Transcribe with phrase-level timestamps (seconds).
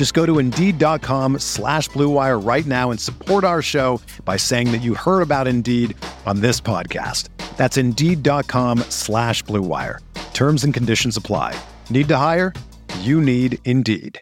[0.00, 4.78] Just go to Indeed.com slash BlueWire right now and support our show by saying that
[4.78, 7.28] you heard about Indeed on this podcast.
[7.58, 9.98] That's Indeed.com slash BlueWire.
[10.32, 11.54] Terms and conditions apply.
[11.90, 12.54] Need to hire?
[13.00, 14.18] You need Indeed.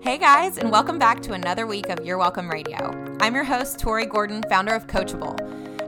[0.00, 2.92] Hey guys, and welcome back to another week of Your Welcome Radio.
[3.18, 5.34] I'm your host, Tori Gordon, founder of Coachable.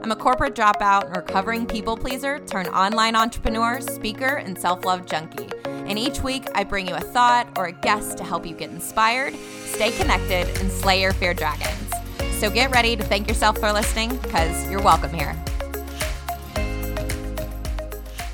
[0.05, 5.07] I'm a corporate dropout and recovering people pleaser turned online entrepreneur, speaker, and self love
[5.07, 5.49] junkie.
[5.65, 8.69] And each week, I bring you a thought or a guest to help you get
[8.69, 9.33] inspired,
[9.65, 11.91] stay connected, and slay your fear dragons.
[12.33, 15.35] So get ready to thank yourself for listening because you're welcome here.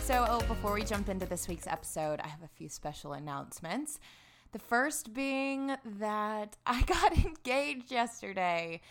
[0.02, 3.98] So, oh, before we jump into this week's episode, I have a few special announcements.
[4.52, 8.82] The first being that I got engaged yesterday.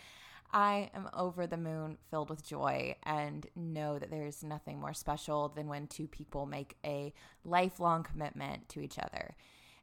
[0.53, 5.49] I am over the moon, filled with joy, and know that there's nothing more special
[5.49, 7.13] than when two people make a
[7.43, 9.35] lifelong commitment to each other.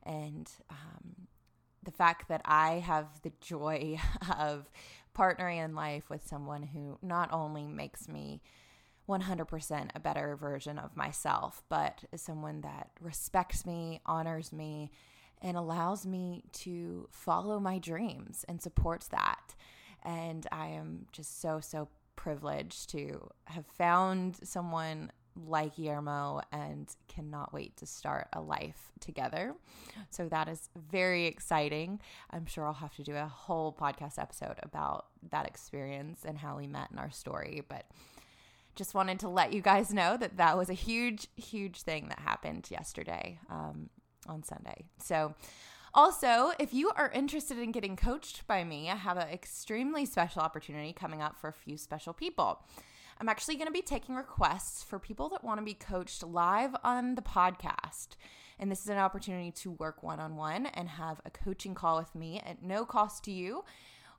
[0.02, 1.28] And um,
[1.82, 3.98] the fact that I have the joy
[4.38, 4.70] of
[5.16, 8.42] partnering in life with someone who not only makes me
[9.08, 14.90] 100% a better version of myself, but is someone that respects me, honors me,
[15.40, 19.54] and allows me to follow my dreams and supports that.
[20.04, 25.12] And I am just so, so privileged to have found someone
[25.46, 29.54] like Guillermo and cannot wait to start a life together.
[30.10, 32.00] So that is very exciting.
[32.30, 36.56] I'm sure I'll have to do a whole podcast episode about that experience and how
[36.56, 37.86] we met in our story, but
[38.74, 42.20] just wanted to let you guys know that that was a huge, huge thing that
[42.20, 43.90] happened yesterday um,
[44.26, 44.86] on Sunday.
[45.02, 45.34] So,
[45.98, 50.40] also, if you are interested in getting coached by me, I have an extremely special
[50.40, 52.62] opportunity coming up for a few special people.
[53.20, 56.76] I'm actually going to be taking requests for people that want to be coached live
[56.84, 58.10] on the podcast.
[58.60, 61.98] And this is an opportunity to work one on one and have a coaching call
[61.98, 63.64] with me at no cost to you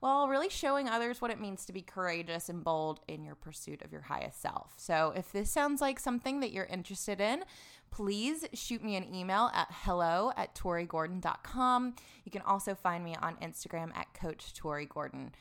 [0.01, 3.81] while really showing others what it means to be courageous and bold in your pursuit
[3.83, 4.73] of your highest self.
[4.77, 7.43] So, if this sounds like something that you're interested in,
[7.91, 11.95] please shoot me an email at hello at torigordon.com.
[12.23, 15.31] You can also find me on Instagram at Coach Tori Gordon.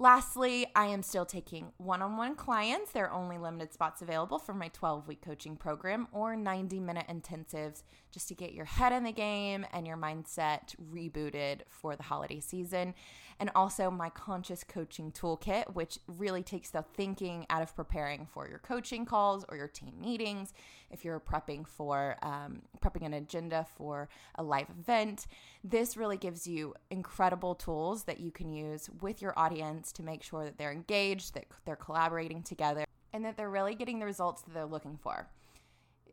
[0.00, 2.92] Lastly, I am still taking one on one clients.
[2.92, 7.06] There are only limited spots available for my 12 week coaching program or 90 minute
[7.08, 7.82] intensives
[8.12, 12.38] just to get your head in the game and your mindset rebooted for the holiday
[12.38, 12.94] season
[13.40, 18.48] and also my conscious coaching toolkit, which really takes the thinking out of preparing for
[18.48, 20.52] your coaching calls or your team meetings.
[20.90, 25.26] If you're prepping for um, prepping an agenda for a live event,
[25.62, 30.22] this really gives you incredible tools that you can use with your audience to make
[30.22, 34.42] sure that they're engaged, that they're collaborating together, and that they're really getting the results
[34.42, 35.28] that they're looking for.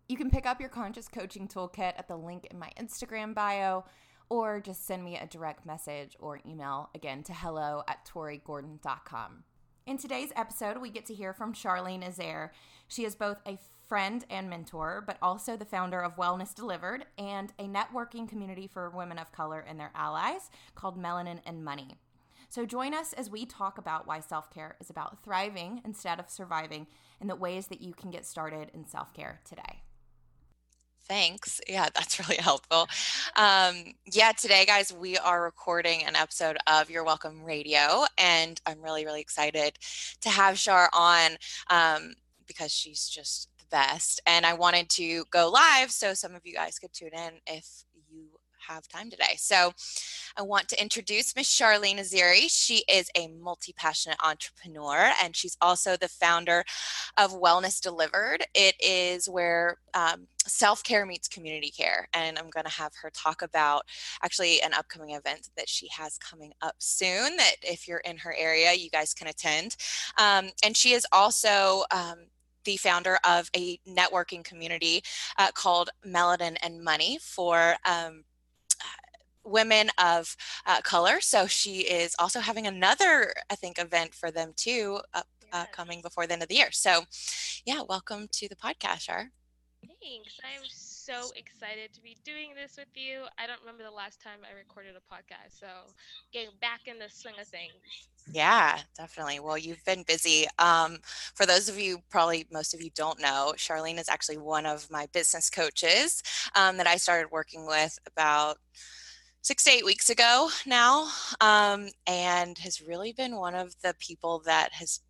[0.08, 3.85] You can pick up your conscious coaching toolkit at the link in my Instagram bio
[4.30, 9.44] or just send me a direct message or email again to hello at torigordon.com.
[9.85, 12.50] In today's episode, we get to hear from Charlene Izere.
[12.88, 17.53] She is both a friend and mentor, but also the founder of Wellness Delivered and
[17.59, 22.00] a networking community for women of color and their allies called Melanin and Money.
[22.50, 26.30] So join us as we talk about why self care is about thriving instead of
[26.30, 26.88] surviving
[27.20, 29.82] and the ways that you can get started in self care today.
[31.08, 31.62] Thanks.
[31.68, 32.88] Yeah, that's really helpful.
[33.36, 38.82] Um, yeah, today, guys, we are recording an episode of Your Welcome Radio, and I'm
[38.82, 39.78] really, really excited
[40.22, 41.38] to have Shar on
[41.70, 42.16] um,
[42.48, 44.20] because she's just the best.
[44.26, 47.84] And I wanted to go live so some of you guys could tune in if
[48.67, 49.35] have time today.
[49.38, 49.73] So
[50.38, 52.46] I want to introduce Miss Charlene Izere.
[52.50, 56.64] She is a multi passionate entrepreneur and she's also the founder
[57.17, 58.46] of Wellness Delivered.
[58.53, 62.08] It is where um, self care meets community care.
[62.14, 63.84] And I'm going to have her talk about
[64.23, 67.38] actually an upcoming event that she has coming up soon.
[67.38, 69.76] That if you're in her area, you guys can attend.
[70.17, 72.28] Um, and she is also um,
[72.66, 75.03] the founder of a networking community
[75.38, 78.23] uh, called Melanin and Money for um,
[79.46, 81.22] women of uh, color.
[81.22, 86.02] So she is also having another, I think, event for them too, up, uh, coming
[86.02, 86.72] before the end of the year.
[86.72, 87.03] So,
[87.66, 89.30] yeah, welcome to the podcast, Shar.
[90.02, 90.40] Thanks.
[90.44, 93.26] I'm so excited to be doing this with you.
[93.38, 95.68] I don't remember the last time I recorded a podcast, so
[96.34, 97.74] getting back in the swing of things.
[98.32, 99.40] Yeah, definitely.
[99.40, 100.48] Well, you've been busy.
[100.58, 100.98] Um,
[101.36, 104.90] for those of you, probably most of you don't know, Charlene is actually one of
[104.90, 106.24] my business coaches
[106.56, 108.58] um, that I started working with about
[109.46, 111.08] six to eight weeks ago now,
[111.40, 115.02] um, and has really been one of the people that has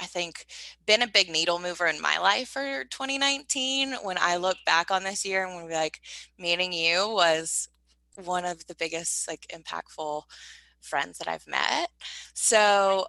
[0.00, 0.46] I think,
[0.86, 3.96] been a big needle mover in my life for 2019.
[4.02, 6.00] When I look back on this year and when we like
[6.38, 7.68] meeting you was
[8.24, 10.22] one of the biggest like impactful
[10.80, 11.90] friends that I've met.
[12.32, 13.06] So,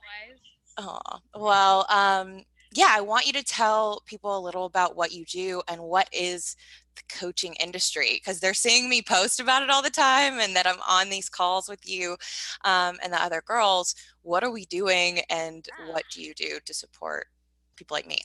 [0.77, 0.99] oh,
[1.33, 2.43] well, um,
[2.73, 6.09] yeah, I want you to tell people a little about what you do and what
[6.11, 6.57] is
[6.95, 10.67] the coaching industry because they're seeing me post about it all the time and that
[10.67, 12.17] I'm on these calls with you
[12.63, 13.95] um, and the other girls.
[14.21, 17.27] What are we doing and what do you do to support
[17.75, 18.21] people like me?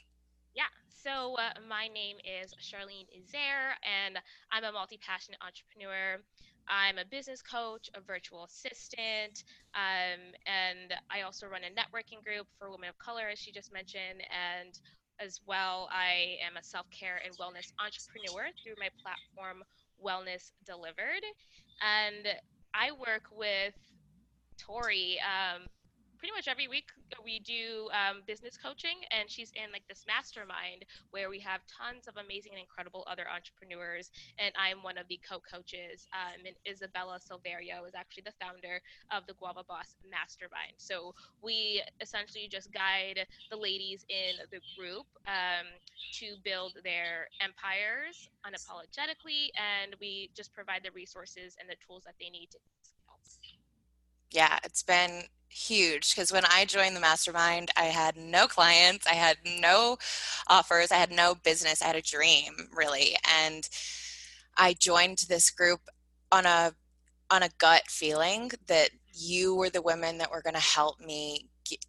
[0.55, 4.19] Yeah, so uh, my name is Charlene Izere and
[4.51, 6.19] I'm a multi passionate entrepreneur.
[6.69, 12.49] I'm a business coach, a virtual assistant, um, and I also run a networking group
[12.59, 14.23] for women of color, as she just mentioned.
[14.31, 14.79] And
[15.21, 19.63] as well, I am a self care and wellness entrepreneur through my platform,
[20.03, 21.25] Wellness Delivered.
[21.83, 22.29] And
[22.75, 23.75] I work with
[24.59, 25.67] Tori um,
[26.17, 26.89] pretty much every week
[27.25, 32.09] we do um, business coaching and she's in like this mastermind where we have tons
[32.09, 36.09] of amazing and incredible other entrepreneurs and i'm one of the co-coaches.
[36.13, 38.81] Um, and isabella silverio is actually the founder
[39.13, 40.75] of the guava boss mastermind.
[40.77, 45.67] So we essentially just guide the ladies in the group um,
[46.21, 52.15] to build their empires unapologetically and we just provide the resources and the tools that
[52.21, 52.59] they need to
[54.31, 55.23] yeah, it's been
[55.57, 59.97] huge because when I joined the mastermind, I had no clients, I had no
[60.49, 63.17] offers, I had no business, I had a dream really.
[63.43, 63.69] And
[64.57, 65.81] I joined this group
[66.31, 66.73] on a
[67.31, 71.49] on a gut feeling that you were the women that were going to help me
[71.69, 71.85] get,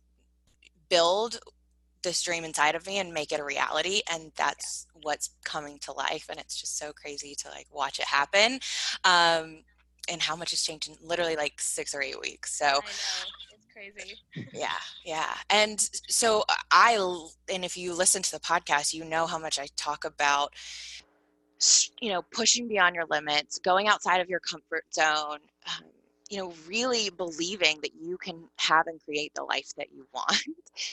[0.90, 1.40] build
[2.02, 5.02] this dream inside of me and make it a reality and that's yeah.
[5.04, 8.60] what's coming to life and it's just so crazy to like watch it happen
[9.04, 9.64] um,
[10.10, 12.58] and how much has changed in literally like six or eight weeks.
[12.58, 12.80] So
[13.78, 14.16] crazy.
[14.54, 14.70] Yeah,
[15.06, 15.34] yeah.
[15.50, 16.98] And so I,
[17.52, 20.54] and if you listen to the podcast, you know how much I talk about,
[22.00, 25.86] you know, pushing beyond your limits, going outside of your comfort zone, um,
[26.30, 30.44] you know, really believing that you can have and create the life that you want.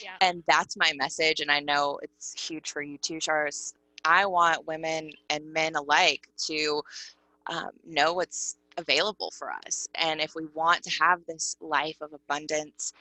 [0.01, 0.15] Yeah.
[0.21, 1.39] And that's my message.
[1.39, 3.73] And I know it's huge for you too, Charles.
[4.03, 6.83] I want women and men alike to
[7.47, 9.87] um, know what's available for us.
[9.95, 12.93] And if we want to have this life of abundance,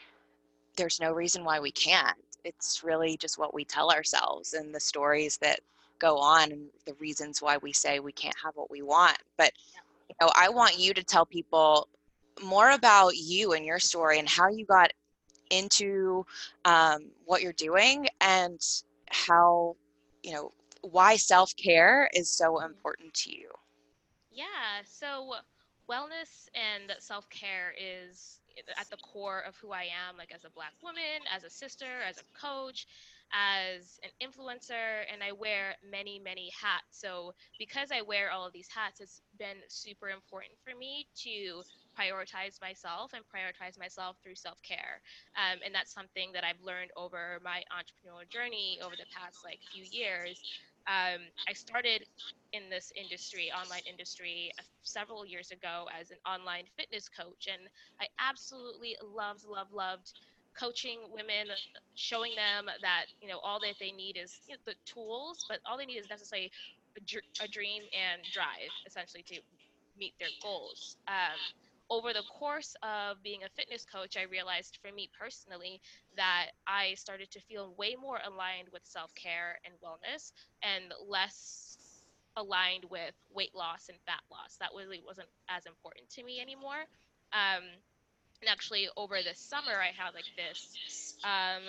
[0.77, 2.17] there's no reason why we can't.
[2.45, 5.61] It's really just what we tell ourselves and the stories that
[5.99, 9.19] go on and the reasons why we say we can't have what we want.
[9.37, 9.53] But
[10.09, 11.89] you know, I want you to tell people
[12.43, 14.93] more about you and your story and how you got
[15.51, 16.27] into
[16.65, 18.61] um, what you're doing and
[19.11, 19.77] how
[20.23, 20.53] you know
[20.83, 23.49] why self-care is so important to you
[24.33, 25.35] yeah so
[25.91, 28.41] wellness and self care is
[28.79, 32.03] at the core of who I am, like as a black woman, as a sister,
[32.09, 32.87] as a coach,
[33.33, 37.01] as an influencer, and I wear many, many hats.
[37.01, 41.63] So, because I wear all of these hats, it's been super important for me to
[41.99, 45.03] prioritize myself and prioritize myself through self care.
[45.37, 49.59] Um, and that's something that I've learned over my entrepreneurial journey over the past like
[49.73, 50.41] few years
[50.87, 52.05] um, I started
[52.53, 57.69] in this industry, online industry, uh, several years ago as an online fitness coach, and
[58.01, 60.13] I absolutely loved, loved, loved
[60.59, 61.49] coaching women,
[61.95, 65.59] showing them that you know all that they need is you know, the tools, but
[65.67, 66.51] all they need is necessarily
[66.97, 69.41] a, a dream and drive, essentially, to
[69.99, 70.97] meet their goals.
[71.09, 71.39] Um,
[71.91, 75.81] over the course of being a fitness coach, I realized for me personally
[76.17, 81.79] that I started to feel way more aligned with self care and wellness and less
[82.37, 84.57] aligned with weight loss and fat loss.
[84.61, 86.85] That really wasn't as important to me anymore.
[87.33, 87.63] Um,
[88.41, 91.63] and actually, over the summer, I had like this um,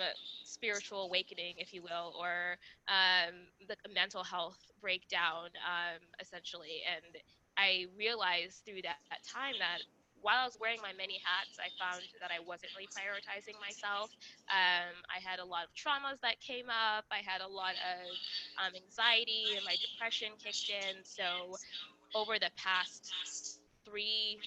[0.44, 2.58] spiritual awakening, if you will, or
[2.88, 3.34] um,
[3.68, 6.82] the mental health breakdown, um, essentially.
[6.86, 7.16] And
[7.56, 9.80] I realized through that, that time that
[10.26, 14.10] while I was wearing my many hats, I found that I wasn't really prioritizing myself.
[14.50, 17.06] Um, I had a lot of traumas that came up.
[17.14, 18.10] I had a lot of
[18.58, 21.06] um, anxiety, and my depression kicked in.
[21.06, 21.54] So,
[22.18, 23.14] over the past
[23.86, 24.42] three,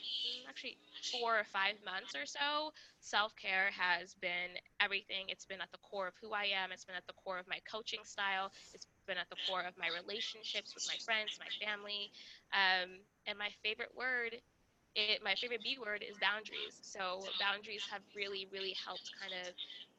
[0.52, 0.76] actually
[1.16, 5.32] four or five months or so, self care has been everything.
[5.32, 6.76] It's been at the core of who I am.
[6.76, 8.52] It's been at the core of my coaching style.
[8.76, 12.12] It's been at the core of my relationships with my friends, my family.
[12.52, 13.00] Um,
[13.32, 14.44] and my favorite word
[14.96, 16.78] it, my favorite B word is boundaries.
[16.82, 19.54] So boundaries have really, really helped kind of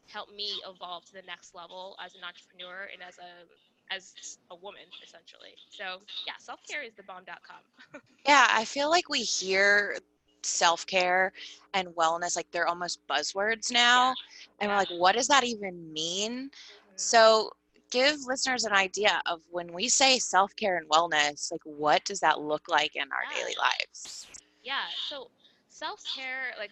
[0.07, 3.47] help me evolve to the next level as an entrepreneur and as a
[3.93, 5.55] as a woman essentially.
[5.69, 8.01] So yeah, self care is the bomb.com.
[8.27, 9.97] yeah, I feel like we hear
[10.43, 11.33] self care
[11.75, 14.09] and wellness like they're almost buzzwords now.
[14.09, 14.15] Yeah.
[14.61, 14.69] And yeah.
[14.69, 16.33] we're like, what does that even mean?
[16.33, 16.93] Mm-hmm.
[16.97, 17.51] So
[17.91, 22.21] give listeners an idea of when we say self care and wellness, like what does
[22.21, 23.43] that look like in our yeah.
[23.43, 24.27] daily lives?
[24.63, 25.31] Yeah so
[25.71, 26.71] self-care like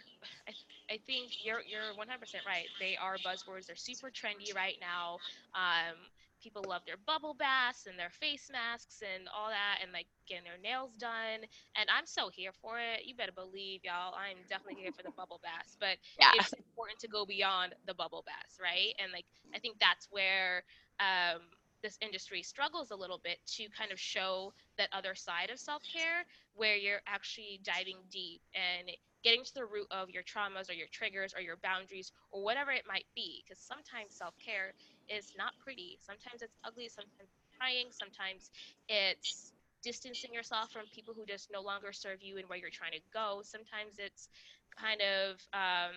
[0.49, 0.53] I,
[0.95, 2.01] I think you're you're 100%
[2.47, 2.67] right.
[2.81, 3.67] They are buzzwords.
[3.67, 5.19] They're super trendy right now.
[5.55, 5.97] Um,
[6.43, 10.45] people love their bubble baths and their face masks and all that and like getting
[10.45, 11.43] their nails done
[11.75, 13.03] and i'm so here for it.
[13.05, 16.31] You better believe y'all i'm definitely here for the bubble baths but yeah.
[16.39, 18.95] it's important to go beyond the bubble baths right?
[19.03, 20.63] And like i think that's where
[21.01, 21.43] um,
[21.83, 26.25] this industry struggles a little bit to kind of show that other side of self-care
[26.55, 28.91] where you're actually diving deep and
[29.25, 32.71] getting to the root of your traumas or your triggers or your boundaries or whatever
[32.71, 33.43] it might be.
[33.45, 34.75] Because sometimes self-care
[35.09, 35.99] is not pretty.
[36.01, 36.89] Sometimes it's ugly.
[36.89, 37.87] Sometimes it's crying.
[37.91, 38.51] Sometimes
[38.89, 42.93] it's distancing yourself from people who just no longer serve you and where you're trying
[42.93, 43.41] to go.
[43.43, 44.29] Sometimes it's
[44.77, 45.95] kind of um,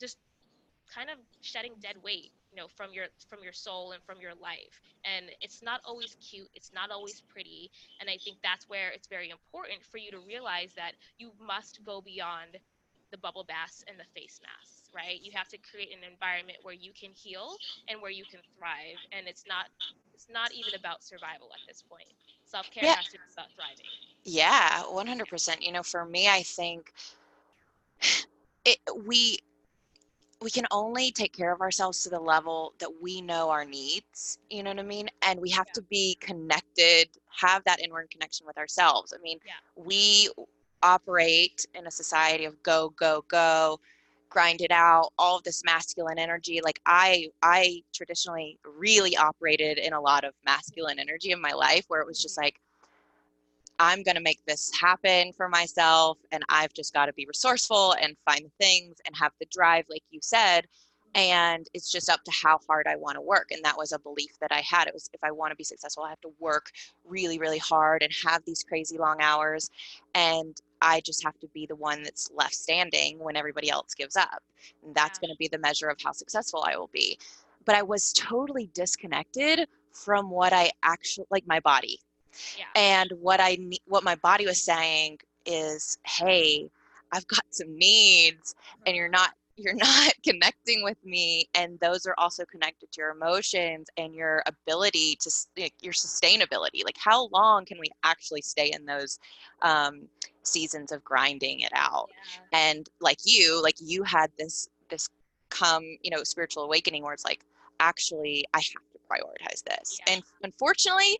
[0.00, 0.18] just
[0.92, 4.34] kind of shedding dead weight you know from your from your soul and from your
[4.40, 4.80] life.
[5.04, 7.70] And it's not always cute it's not always pretty.
[8.00, 11.84] And i think that's where it's very important for you to realize that you must
[11.84, 12.58] go beyond
[13.10, 15.18] the bubble baths and the face masks right?
[15.22, 17.56] You have to create an environment where you can heal
[17.88, 18.98] and where you can thrive.
[19.12, 19.66] And it's not
[20.14, 22.06] it's not even about survival at this point.
[22.46, 22.94] Self-care yeah.
[22.94, 23.90] has to be about thriving.
[24.22, 26.92] Yeah 100% you know for me i think
[28.64, 29.38] it we
[30.42, 34.38] we can only take care of ourselves to the level that we know our needs
[34.50, 35.72] you know what i mean and we have yeah.
[35.74, 39.52] to be connected have that inward connection with ourselves i mean yeah.
[39.76, 40.28] we
[40.82, 43.80] operate in a society of go go go
[44.28, 49.92] grind it out all of this masculine energy like i i traditionally really operated in
[49.92, 52.60] a lot of masculine energy in my life where it was just like
[53.78, 56.18] I'm going to make this happen for myself.
[56.32, 59.84] And I've just got to be resourceful and find the things and have the drive,
[59.88, 60.66] like you said.
[61.16, 63.52] And it's just up to how hard I want to work.
[63.52, 64.88] And that was a belief that I had.
[64.88, 66.70] It was if I want to be successful, I have to work
[67.04, 69.70] really, really hard and have these crazy long hours.
[70.14, 74.16] And I just have to be the one that's left standing when everybody else gives
[74.16, 74.42] up.
[74.84, 75.28] And that's yeah.
[75.28, 77.16] going to be the measure of how successful I will be.
[77.64, 82.00] But I was totally disconnected from what I actually like my body
[82.58, 82.64] yeah.
[82.74, 86.70] And what I what my body was saying is, "Hey,
[87.14, 92.14] I've got some needs and you're not you're not connecting with me and those are
[92.18, 95.30] also connected to your emotions and your ability to
[95.80, 99.20] your sustainability like how long can we actually stay in those
[99.62, 100.08] um,
[100.42, 102.10] seasons of grinding it out
[102.52, 102.70] yeah.
[102.72, 105.08] and like you like you had this this
[105.50, 107.44] come you know spiritual awakening where it's like
[107.78, 110.14] actually i have to prioritize this yeah.
[110.14, 111.16] and unfortunately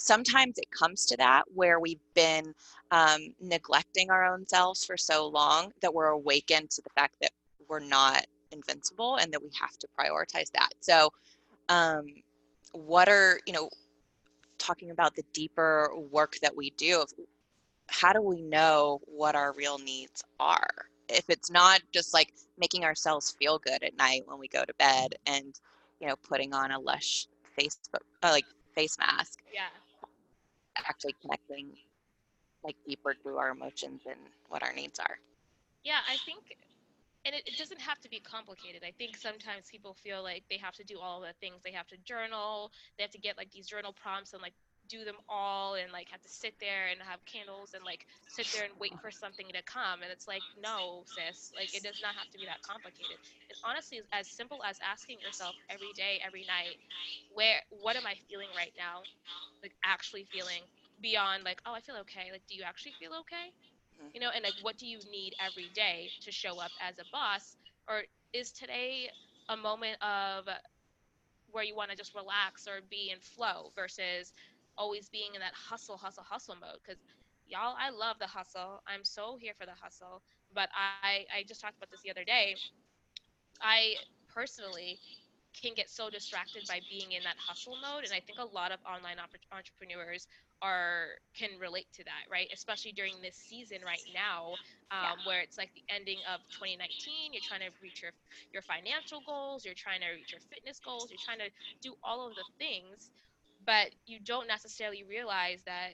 [0.00, 2.54] sometimes it comes to that where we've been
[2.90, 7.30] um, neglecting our own selves for so long that we're awakened to the fact that
[7.68, 10.70] we're not invincible and that we have to prioritize that.
[10.80, 11.10] So,
[11.68, 12.06] um,
[12.72, 13.68] what are, you know,
[14.58, 17.04] talking about the deeper work that we do,
[17.88, 20.70] how do we know what our real needs are?
[21.08, 24.74] If it's not just like making ourselves feel good at night when we go to
[24.78, 25.58] bed and,
[26.00, 27.26] you know, putting on a lush
[27.58, 29.40] Facebook, uh, like face mask.
[29.52, 29.66] Yeah
[30.86, 31.72] actually connecting
[32.64, 34.18] like deeper to our emotions and
[34.48, 35.18] what our needs are.
[35.84, 36.56] Yeah, I think
[37.24, 38.82] and it, it, doesn't have to be complicated.
[38.82, 41.60] I think sometimes people feel like they have to do all the things.
[41.62, 42.72] They have to journal.
[42.96, 44.54] They have to get like these journal prompts and like
[44.90, 48.48] do them all and like have to sit there and have candles and like sit
[48.52, 50.02] there and wait for something to come.
[50.02, 53.18] And it's like, no, sis, like it does not have to be that complicated.
[53.50, 56.78] it honestly is as simple as asking yourself every day, every night,
[57.30, 59.04] where, what am I feeling right now?
[59.62, 60.64] Like actually feeling
[61.00, 62.30] beyond like, oh, I feel okay.
[62.32, 63.52] Like, do you actually feel okay?
[64.00, 64.10] Mhm.
[64.14, 67.04] You know, and like, what do you need every day to show up as a
[67.12, 67.56] boss?
[67.88, 69.10] Or is today
[69.48, 70.48] a moment of
[71.50, 74.32] where you want to just relax or be in flow versus
[74.80, 76.90] always being in that hustle, hustle, hustle mode?
[76.94, 77.12] Because
[77.58, 78.82] y'all, I love the hustle.
[78.88, 80.34] I'm so here for the hustle.
[80.66, 82.58] But I, I just talked about this the other day.
[83.62, 83.96] I
[84.34, 85.00] personally
[85.60, 88.70] can get so distracted by being in that hustle mode and i think a lot
[88.72, 90.26] of online oppor- entrepreneurs
[90.62, 94.58] are can relate to that right especially during this season right now
[94.92, 98.12] um, where it's like the ending of 2019 you're trying to reach your
[98.52, 101.50] your financial goals you're trying to reach your fitness goals you're trying to
[101.82, 103.10] do all of the things
[103.66, 105.92] but you don't necessarily realize that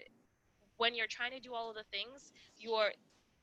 [0.76, 2.90] when you're trying to do all of the things you're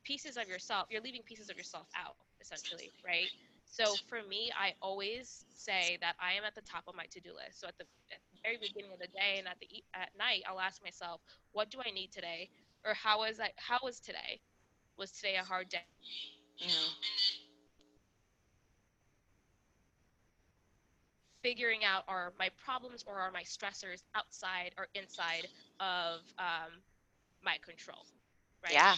[0.04, 3.30] pieces of yourself you're leaving pieces of yourself out essentially right
[3.74, 7.32] so for me, I always say that I am at the top of my to-do
[7.34, 7.60] list.
[7.60, 10.44] So at the, at the very beginning of the day and at the at night,
[10.48, 11.22] I'll ask myself,
[11.54, 12.50] what do I need today,
[12.86, 13.52] or how was I?
[13.58, 14.40] How was today?
[14.98, 15.82] Was today a hard day?
[16.62, 16.94] Mhm.
[21.44, 25.48] Figuring out are my problems or are my stressors outside or inside
[25.80, 26.72] of um,
[27.44, 28.06] my control,
[28.64, 28.74] right?
[28.74, 28.96] Yeah.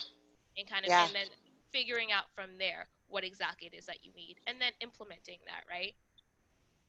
[0.57, 1.05] And kind of Yeah.
[1.05, 1.27] and then
[1.73, 5.63] figuring out from there what exactly it is that you need, and then implementing that,
[5.69, 5.93] right?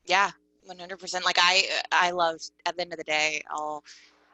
[0.07, 0.31] Yeah,
[0.67, 1.25] 100%.
[1.25, 3.83] Like I I love at the end of the day, I'll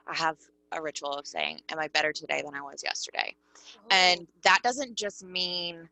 [0.06, 0.36] I have
[0.72, 3.34] a ritual of saying, am I better today than I was yesterday?
[3.90, 5.88] And that doesn't just mean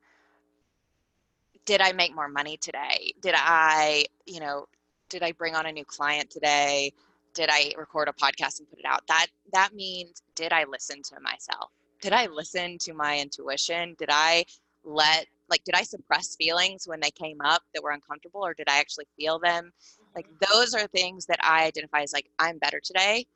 [1.66, 3.12] did I make more money today?
[3.20, 4.66] Did I, you know,
[5.10, 6.92] did I bring on a new client today?
[7.34, 9.06] Did I record a podcast and put it out?
[9.08, 11.70] That that means did I listen to myself?
[12.00, 13.94] Did I listen to my intuition?
[13.98, 14.44] Did I
[14.84, 18.68] let like did I suppress feelings when they came up that were uncomfortable or did
[18.68, 19.72] I actually feel them?
[20.14, 23.26] Like those are things that I identify as like I'm better today.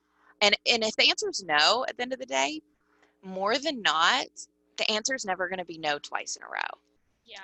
[0.41, 2.61] And and if the answer is no at the end of the day,
[3.23, 4.27] more than not,
[4.79, 6.81] the answer is never going to be no twice in a row
[7.27, 7.39] yeah,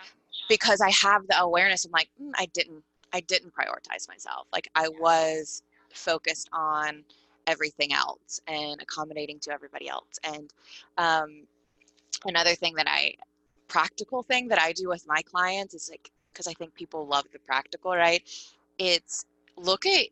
[0.49, 1.85] because I have the awareness.
[1.85, 4.47] I'm like, mm, I didn't, I didn't prioritize myself.
[4.53, 5.63] Like I was
[5.93, 7.05] focused on
[7.47, 10.19] everything else and accommodating to everybody else.
[10.25, 10.53] And
[10.99, 11.47] um,
[12.25, 13.15] another thing that I,
[13.69, 17.25] practical thing that I do with my clients is like, because I think people love
[17.33, 18.23] the practical, right?
[18.79, 19.25] It's
[19.57, 20.07] look at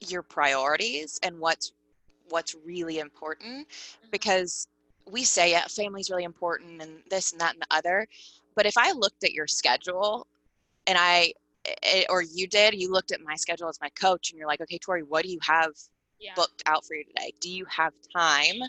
[0.00, 1.72] your priorities and what's
[2.28, 3.66] what's really important
[4.10, 4.68] because
[5.10, 8.06] we say yeah, family's really important and this and that and the other.
[8.54, 10.26] But if I looked at your schedule
[10.86, 11.32] and I,
[11.66, 14.60] Eh, or you did, you looked at my schedule as my coach and you're like,
[14.62, 15.72] okay, Tori, what do you have
[16.18, 17.32] yeah, booked out for you today?
[17.40, 18.60] Do you have time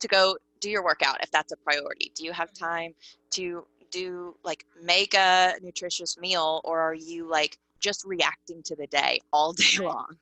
[0.00, 2.12] to go do your workout if that's a priority?
[2.14, 2.64] Do you have mm-hmm.
[2.64, 2.94] time
[3.30, 8.86] to do like make a nutritious meal or are you like just reacting to the
[8.86, 9.86] day all day Right.
[9.86, 10.16] long?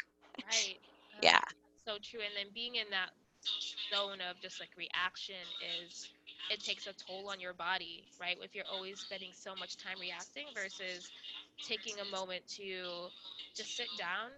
[0.47, 0.79] right.
[1.23, 1.41] Yeah.
[1.85, 3.11] so true and then being in that
[3.93, 5.35] zone of just like reaction
[5.83, 6.09] is
[6.49, 9.99] it takes a toll on your body right if you're always spending so much time
[9.99, 11.13] reacting versus
[11.63, 13.09] taking a moment to
[13.55, 14.31] just sit down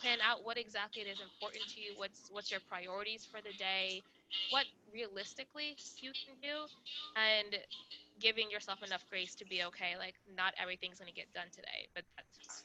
[0.00, 3.52] plan out what exactly it is important to you what's what's your priorities for the
[3.52, 4.02] day
[4.50, 6.66] what realistically you can do
[7.16, 7.56] and
[8.20, 11.88] giving yourself enough grace to be okay like not everything's going to get done today
[11.94, 12.64] but that's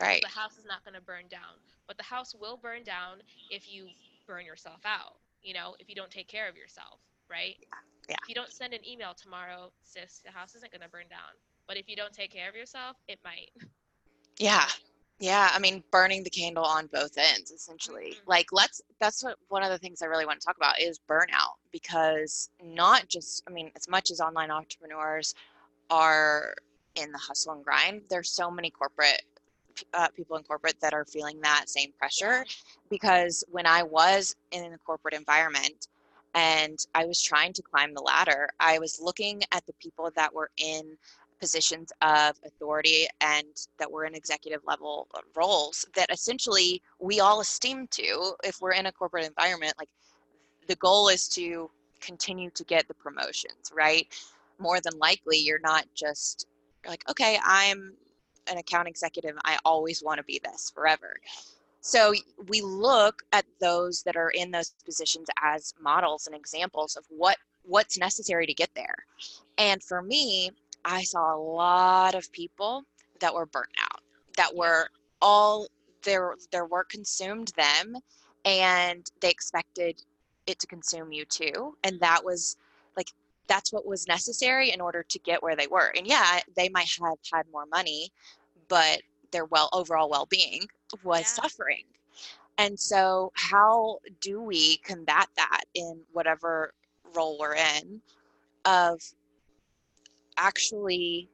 [0.00, 0.22] Right.
[0.22, 3.18] the house is not going to burn down but the house will burn down
[3.50, 3.90] if you
[4.26, 7.93] burn yourself out you know if you don't take care of yourself right Yeah.
[8.08, 11.32] If you don't send an email tomorrow sis the house isn't going to burn down
[11.66, 13.50] but if you don't take care of yourself it might
[14.38, 14.66] Yeah.
[15.20, 18.16] Yeah, I mean, burning the candle on both ends, essentially.
[18.16, 18.26] Mhm.
[18.26, 20.98] Like, let's, that's what one of the things I really want to talk about is
[21.08, 25.34] burnout because not just, I mean, as much as online entrepreneurs
[25.90, 26.54] are
[26.96, 29.22] in the hustle and grind, there's so many corporate
[29.92, 32.44] uh, people in corporate that are feeling that same pressure
[32.90, 35.88] because when I was in a corporate environment
[36.34, 40.34] and I was trying to climb the ladder, I was looking at the people that
[40.34, 40.96] were in
[41.40, 43.46] positions of authority and
[43.78, 48.72] that were in executive level uh, roles that essentially we all esteem to if we're
[48.72, 49.88] in a corporate environment like
[50.68, 51.68] the goal is to
[52.00, 54.06] continue to get the promotions right?
[54.58, 56.46] More than likely you're not just
[56.86, 57.94] like okay i'm
[58.50, 61.14] an account executive i always want to be this forever
[61.86, 62.14] so
[62.48, 67.36] we look at those that are in those positions as models and examples of what
[67.66, 68.94] what's necessary to get there.
[69.58, 70.50] And for me
[70.82, 72.84] I saw a lot of people
[73.20, 74.00] that were burnt out,
[74.38, 74.88] that were
[75.20, 75.66] all
[76.04, 77.98] their their work consumed them,
[78.46, 80.02] and they expected
[80.46, 82.56] it to consume you too, and that was
[82.96, 83.08] like
[83.46, 85.92] that's what was necessary in order to get where they were.
[85.94, 88.10] And yeah, they might have had more money,
[88.68, 89.02] but
[89.34, 90.62] their well overall well being
[91.02, 91.42] was Yeah.
[91.42, 91.84] suffering.
[92.56, 96.72] And so, how do we combat that in whatever
[97.14, 98.00] role we're in
[98.64, 99.00] of
[100.36, 101.28] actually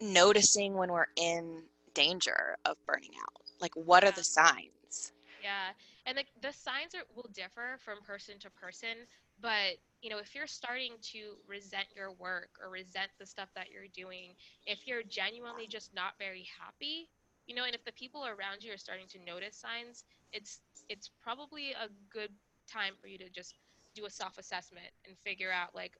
[0.00, 1.62] noticing when we're in
[1.94, 3.42] danger of burning out?
[3.60, 5.12] Like, what are the signs?
[5.42, 5.72] Yeah.
[6.06, 9.06] And the, the signs are, will differ from person to person.
[9.44, 13.70] But, you know, if you're starting to resent your work or resent the stuff that
[13.70, 14.34] you're doing,
[14.66, 17.10] if you're genuinely just not very happy,
[17.46, 21.10] you know, and if the people around you are starting to notice signs, it's it's
[21.22, 22.30] probably a good
[22.72, 23.54] time for you to just
[23.94, 25.94] do a self-assessment and figure out like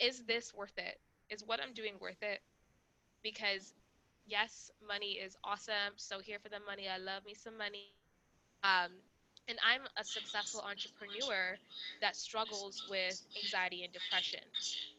[0.00, 1.00] is this worth it?
[1.30, 2.40] Is what I'm doing worth it?
[3.22, 3.74] Because
[4.26, 5.94] yes, money is awesome.
[5.96, 6.88] So here for the money.
[6.88, 7.94] I love me some money.
[8.64, 8.92] Um,
[9.50, 11.58] and I'm a successful entrepreneur
[12.00, 14.40] that struggles with anxiety and depression.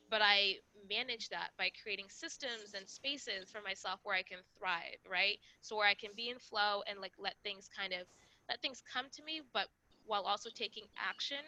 [0.09, 0.59] But I
[0.89, 5.39] manage that by creating systems and spaces for myself where I can thrive, right?
[5.61, 8.07] So where I can be in flow and like let things kind of
[8.49, 9.69] let things come to me, but
[10.05, 11.45] while also taking action,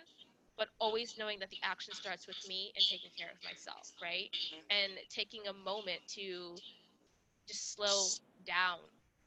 [0.58, 4.32] but always knowing that the action starts with me and taking care of myself, right?
[4.70, 6.62] And taking a moment to
[7.48, 8.80] just slow down,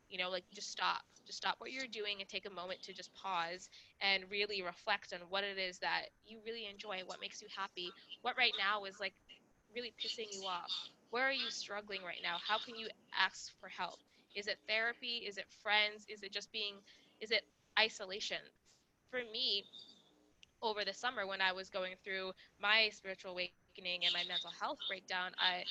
[0.09, 2.95] you know, like just stop just stop what you're doing and take a moment to
[2.95, 3.69] just pause
[4.01, 7.91] and really reflect on what it is that you really enjoy, what makes you happy,
[8.23, 9.15] what right now is like
[9.75, 10.71] really pissing you off.
[11.11, 12.37] Where are you struggling right now?
[12.47, 13.99] How can you ask for help?
[14.35, 15.25] Is it therapy?
[15.27, 16.07] Is it friends?
[16.09, 16.77] Is it just being,
[17.21, 17.43] is it
[17.79, 18.43] isolation?
[19.11, 19.65] For me,
[20.63, 24.79] over the summer when I was going through my spiritual awakening and my mental health
[24.89, 25.65] breakdown, I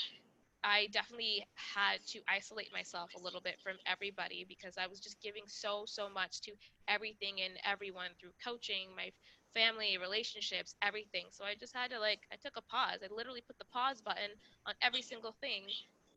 [0.66, 5.22] I definitely had to isolate myself a little bit from everybody because I was just
[5.22, 6.52] giving so, so much to
[6.88, 9.12] everything and everyone through coaching, my
[9.54, 11.28] family, relationships, everything.
[11.32, 13.00] So I just had to, like, I took a pause.
[13.04, 14.32] I literally put the pause button
[14.66, 15.66] on every single thing.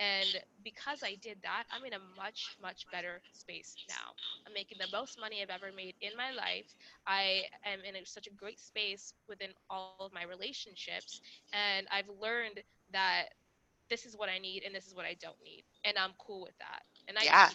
[0.01, 4.15] And because I did that, I'm in a much, much better space now.
[4.47, 6.75] I'm making the most money I've ever made in my life.
[7.07, 11.21] I am in a, such a great space within all of my relationships.
[11.53, 12.61] And I've learned
[12.93, 13.31] that
[13.90, 15.64] this is what I need and this is what I don't need.
[15.85, 16.83] And I'm cool with that.
[17.09, 17.48] And I yeah.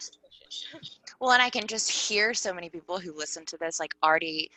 [1.19, 4.50] well, and I can just hear so many people who listen to this, like already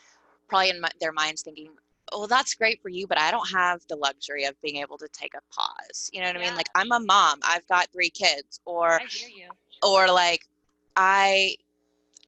[0.47, 1.69] probably in my, their minds thinking,
[2.11, 5.07] well, that's great for you, but I don't have the luxury of being able to
[5.09, 6.09] take a pause.
[6.13, 6.41] You know what yeah.
[6.41, 6.55] I mean?
[6.55, 8.99] Like I'm a mom, I've got three kids, or,
[9.83, 10.47] or like
[10.95, 11.57] I,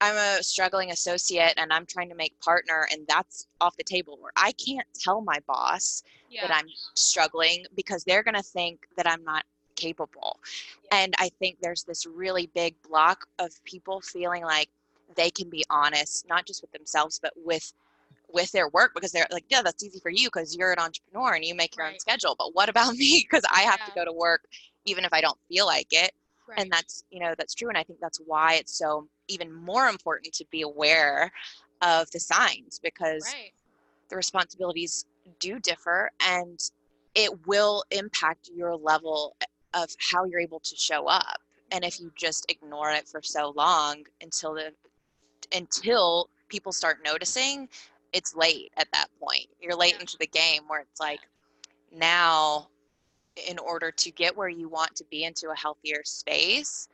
[0.01, 4.17] I'm a struggling associate and I'm trying to make partner and that's off the table
[4.19, 6.47] where I can't tell my boss yeah.
[6.47, 10.39] that I'm struggling because they're going to think that I'm not capable.
[10.85, 10.99] Yeah.
[10.99, 14.69] And I think there's this really big block of people feeling like
[15.15, 17.73] they can be honest not just with themselves but with
[18.31, 21.33] with their work because they're like yeah that's easy for you because you're an entrepreneur
[21.33, 21.93] and you make your right.
[21.93, 23.85] own schedule but what about me because i have yeah.
[23.85, 24.45] to go to work
[24.85, 26.12] even if i don't feel like it
[26.49, 26.59] right.
[26.59, 29.88] and that's you know that's true and i think that's why it's so even more
[29.88, 31.31] important to be aware
[31.81, 33.51] of the signs because right.
[34.09, 35.05] the responsibilities
[35.39, 36.59] do differ and
[37.15, 39.35] it will impact your level
[39.73, 41.39] of how you're able to show up
[41.71, 44.73] and if you just ignore it for so long until the
[45.55, 47.69] until people start noticing
[48.12, 50.01] it's late at that point you're late yeah.
[50.01, 51.19] into the game where it's like
[51.95, 52.67] now
[53.47, 56.88] in order to get where you want to be into a healthier space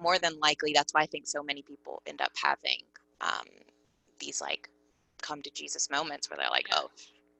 [0.00, 2.78] more than likely that's why i think so many people end up having
[3.20, 3.46] um,
[4.18, 4.68] these like
[5.20, 6.76] come to jesus moments where they're like yeah.
[6.78, 6.90] oh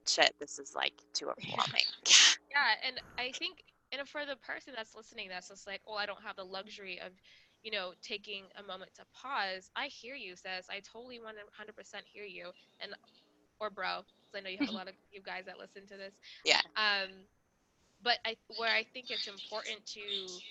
[0.07, 1.81] shit this is like too overwhelming.
[2.05, 2.11] Yeah
[2.51, 6.05] yeah, and i think and for the person that's listening that's just like oh i
[6.05, 7.11] don't have the luxury of
[7.63, 11.21] you know taking a moment to pause i hear you says i totally 100%
[12.11, 12.91] hear you and
[13.59, 15.97] or bro because i know you have a lot of you guys that listen to
[15.97, 16.13] this
[16.45, 16.61] yeah.
[16.75, 17.09] um
[18.03, 20.43] but i where i think it's important to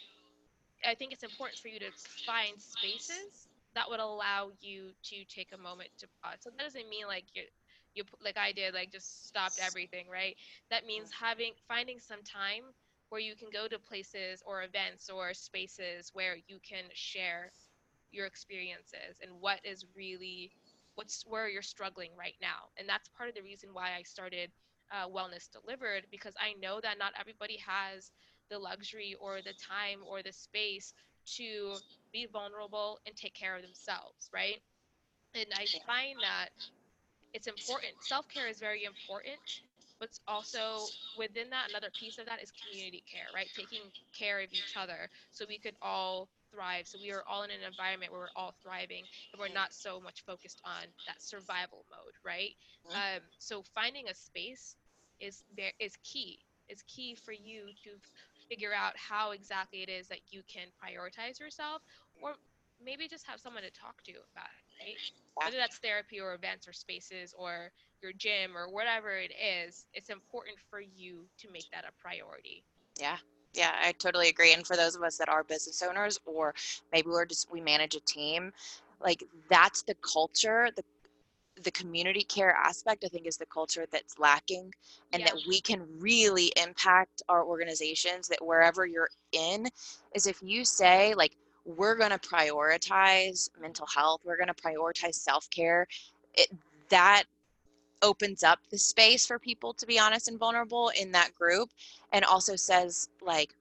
[0.84, 1.92] I think it's important for you to
[2.26, 6.38] find spaces that would allow you to take a moment to pause.
[6.40, 7.44] So that doesn't mean like you
[7.94, 10.36] you like I did like just stopped everything, right?
[10.70, 12.64] That means having finding some time
[13.10, 17.52] where you can go to places or events or spaces where you can share
[18.12, 20.52] your experiences and what is really
[20.94, 22.68] what's where you're struggling right now.
[22.78, 24.50] And that's part of the reason why I started
[24.92, 28.12] uh, Wellness Delivered because I know that not everybody has
[28.50, 31.74] the luxury or the time or the space to
[32.12, 34.60] be vulnerable and take care of themselves, right?
[35.34, 36.50] And I find that
[37.32, 37.92] it's important.
[38.00, 39.62] Self care is very important,
[39.98, 40.84] but also
[41.18, 43.48] within that, another piece of that is community care, right?
[43.56, 43.80] Taking
[44.16, 46.86] care of each other so we could all thrive.
[46.86, 50.00] So we are all in an environment where we're all thriving and we're not so
[50.00, 52.52] much focused on that survival mode, right?
[52.86, 52.96] Mm-hmm.
[52.96, 54.76] Um, so finding a space
[55.22, 56.40] is there is key.
[56.68, 57.90] Is key for you to
[58.48, 61.82] figure out how exactly it is that you can prioritize yourself
[62.20, 62.34] or
[62.84, 64.98] maybe just have someone to talk to about it, right?
[65.44, 70.10] Whether that's therapy or events or spaces or your gym or whatever it is, it's
[70.10, 72.64] important for you to make that a priority.
[73.00, 73.18] Yeah.
[73.54, 74.54] Yeah, I totally agree.
[74.54, 76.54] And for those of us that are business owners or
[76.92, 78.52] maybe we're just we manage a team,
[79.00, 80.84] like that's the culture, the
[81.62, 84.72] the community care aspect i think is the culture that's lacking
[85.12, 85.26] and yeah.
[85.26, 89.66] that we can really impact our organizations that wherever you're in
[90.14, 95.14] is if you say like we're going to prioritize mental health we're going to prioritize
[95.14, 95.86] self-care
[96.34, 96.48] it,
[96.88, 97.24] that
[98.00, 101.70] opens up the space for people to be honest and vulnerable in that group
[102.12, 103.54] and also says like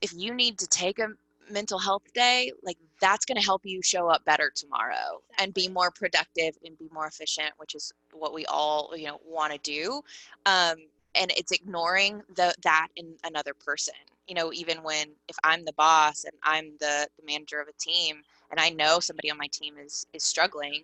[0.00, 1.08] if you need to take a
[1.50, 5.68] mental health day like that's going to help you show up better tomorrow and be
[5.68, 9.58] more productive and be more efficient which is what we all you know want to
[9.58, 10.02] do
[10.46, 10.76] um,
[11.14, 13.94] and it's ignoring the that in another person.
[14.26, 17.72] You know even when if i'm the boss and i'm the, the manager of a
[17.72, 20.82] team and i know somebody on my team is is struggling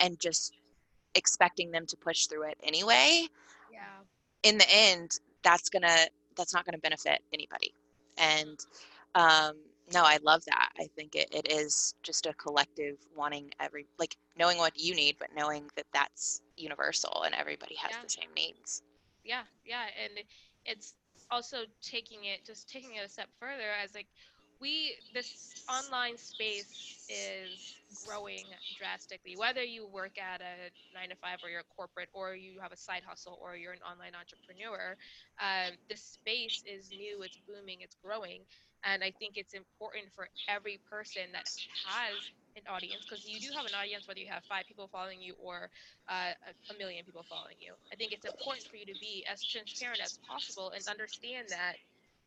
[0.00, 0.54] and just
[1.14, 3.26] expecting them to push through it anyway
[3.70, 3.80] yeah.
[4.42, 7.74] in the end that's gonna that's not gonna benefit anybody.
[8.16, 8.58] And
[9.14, 9.56] um
[9.92, 14.16] no i love that i think it, it is just a collective wanting every like
[14.38, 18.02] knowing what you need but knowing that that's universal and everybody has yeah.
[18.02, 18.82] the same needs
[19.24, 20.12] yeah yeah and
[20.64, 20.94] it's
[21.30, 24.06] also taking it just taking it a step further as like
[24.60, 28.44] we this online space is growing
[28.76, 32.58] drastically whether you work at a nine to five or you're a corporate or you
[32.60, 34.96] have a side hustle or you're an online entrepreneur
[35.40, 38.40] um, the space is new it's booming it's growing
[38.84, 41.48] and I think it's important for every person that
[41.86, 42.14] has
[42.56, 45.34] an audience, because you do have an audience whether you have five people following you
[45.42, 45.70] or
[46.08, 46.34] uh,
[46.70, 47.72] a, million people following you.
[47.92, 51.76] I think it's important for you to be as transparent as possible and understand that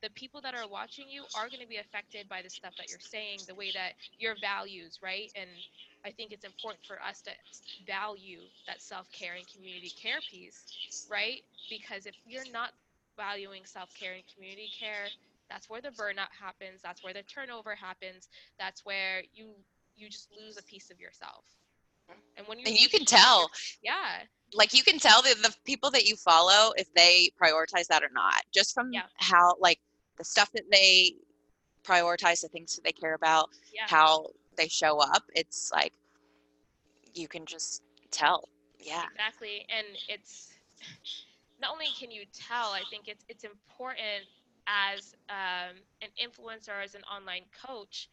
[0.01, 2.89] the people that are watching you are going to be affected by the stuff that
[2.89, 5.31] you're saying, the way that your values, right?
[5.35, 5.49] And
[6.03, 7.31] I think it's important for us to
[7.85, 11.43] value that self care and community care piece, right?
[11.69, 12.71] Because if you're not
[13.17, 15.05] valuing self care and community care,
[15.51, 16.81] that's where the burnout happens.
[16.81, 18.29] That's where the turnover happens.
[18.57, 19.49] That's where you
[19.95, 21.45] you just lose a piece of yourself.
[22.37, 23.49] And when you and you can tell.
[23.83, 24.23] Yeah.
[24.53, 28.09] Like you can tell the, the people that you follow if they prioritize that or
[28.13, 28.43] not.
[28.53, 29.03] Just from yeah.
[29.15, 29.79] how like
[30.17, 31.13] the stuff that they
[31.83, 33.83] prioritize the things that they care about yeah.
[33.87, 35.93] how they show up it's like
[37.13, 38.47] you can just tell.
[38.79, 39.03] Yeah.
[39.13, 39.65] Exactly.
[39.69, 40.49] And it's
[41.61, 44.25] not only can you tell i think it's it's important
[44.67, 48.09] as um, an influencer, as an online coach,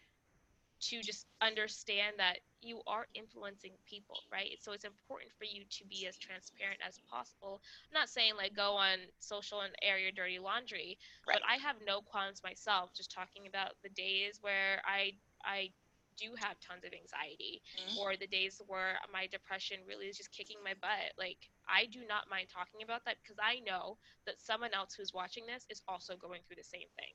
[0.81, 4.57] to just understand that you are influencing people, right?
[4.61, 7.61] So it's important for you to be as transparent as possible.
[7.91, 11.35] I'm not saying like go on social and air your dirty laundry, right.
[11.35, 15.13] but I have no qualms myself just talking about the days where I
[15.45, 15.71] I
[16.19, 17.99] do have tons of anxiety mm-hmm.
[17.99, 21.39] or the days where my depression really is just kicking my butt like
[21.71, 25.45] i do not mind talking about that because i know that someone else who's watching
[25.47, 27.15] this is also going through the same thing.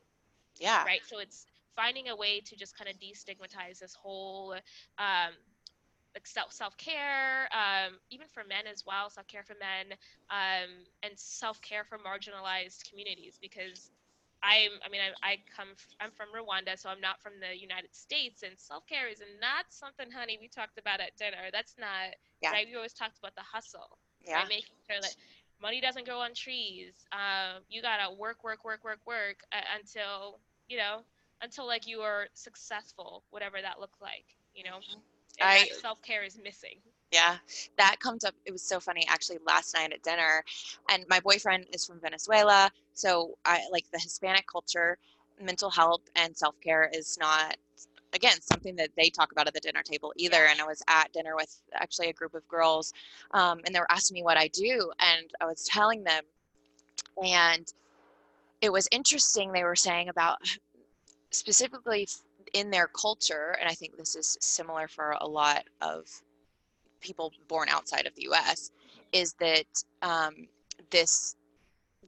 [0.60, 0.84] Yeah.
[0.84, 1.02] Right?
[1.06, 4.54] So it's finding a way to just kind of destigmatize this whole
[4.98, 5.34] um,
[6.14, 9.98] like self self care, um, even for men as well, self care for men,
[10.30, 10.70] um,
[11.02, 13.90] and self care for marginalized communities because
[14.44, 15.70] I'm, I mean, I, I come,
[16.02, 19.66] I'm from Rwanda, so I'm not from the United States, and self care is not
[19.70, 21.48] something, honey, we talked about at dinner.
[21.52, 22.52] That's not, yeah.
[22.52, 22.68] right?
[22.70, 24.44] We always talked about the hustle, yeah.
[24.44, 24.50] right?
[24.50, 25.16] Making sure that
[25.62, 26.92] money doesn't grow on trees.
[27.14, 31.08] Um, you gotta work, work, work, work, work uh, until, you know,
[31.42, 34.78] until like you are successful, whatever that looks like, you know.
[34.84, 35.00] Mm-hmm.
[35.42, 36.78] I self care is missing.
[37.14, 37.38] Yeah,
[37.78, 38.34] that comes up.
[38.46, 40.44] It was so funny actually last night at dinner,
[40.90, 44.98] and my boyfriend is from Venezuela, so I like the Hispanic culture.
[45.42, 47.58] Mental health and self care is not
[48.14, 50.46] again something that they talk about at the dinner table either.
[50.48, 52.94] And I was at dinner with actually a group of girls,
[53.32, 56.24] um, and they were asking me what I do, and I was telling them,
[57.24, 57.72] and
[58.62, 59.52] it was interesting.
[59.52, 60.40] They were saying about
[61.32, 62.08] specifically
[62.54, 66.08] in their culture, and I think this is similar for a lot of
[67.04, 68.72] people born outside of the US
[69.12, 69.66] is that
[70.02, 70.48] um,
[70.90, 71.36] this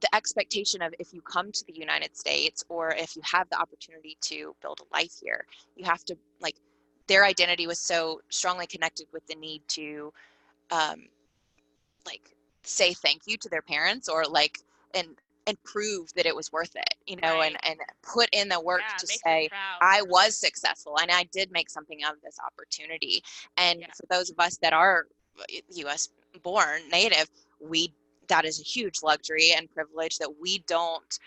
[0.00, 3.58] the expectation of if you come to the United States or if you have the
[3.58, 6.56] opportunity to build a life here, you have to like
[7.06, 10.12] their identity was so strongly connected with the need to
[10.70, 11.06] um,
[12.04, 14.58] like say thank you to their parents or like
[14.94, 15.08] and
[15.46, 17.56] and prove that it was worth it you know right.
[17.64, 19.48] and and put in the work yeah, to say
[19.80, 23.22] i was successful and i did make something out of this opportunity
[23.56, 23.86] and yeah.
[23.94, 25.06] for those of us that are
[25.52, 26.08] eh, us
[26.42, 27.28] born native
[27.60, 27.92] we
[28.28, 31.18] that is a huge luxury and privilege that we don't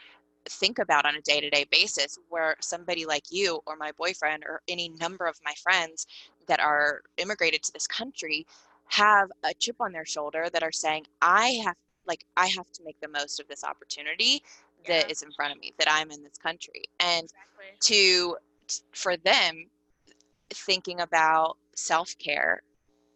[0.48, 4.90] think about on a day-to-day basis where somebody like you or my boyfriend or any
[5.00, 6.08] number of my friends
[6.48, 8.46] that are immigrated to this country
[8.88, 11.76] have a chip on their shoulder that are saying i have
[12.10, 14.44] like i have to make the most of this opportunity
[14.88, 15.12] that Yeah.
[15.12, 16.84] is in front of me that i'm in this country.
[17.00, 17.68] And Exactly.
[17.82, 18.38] to
[18.94, 19.70] for them
[20.52, 22.62] thinking about self-care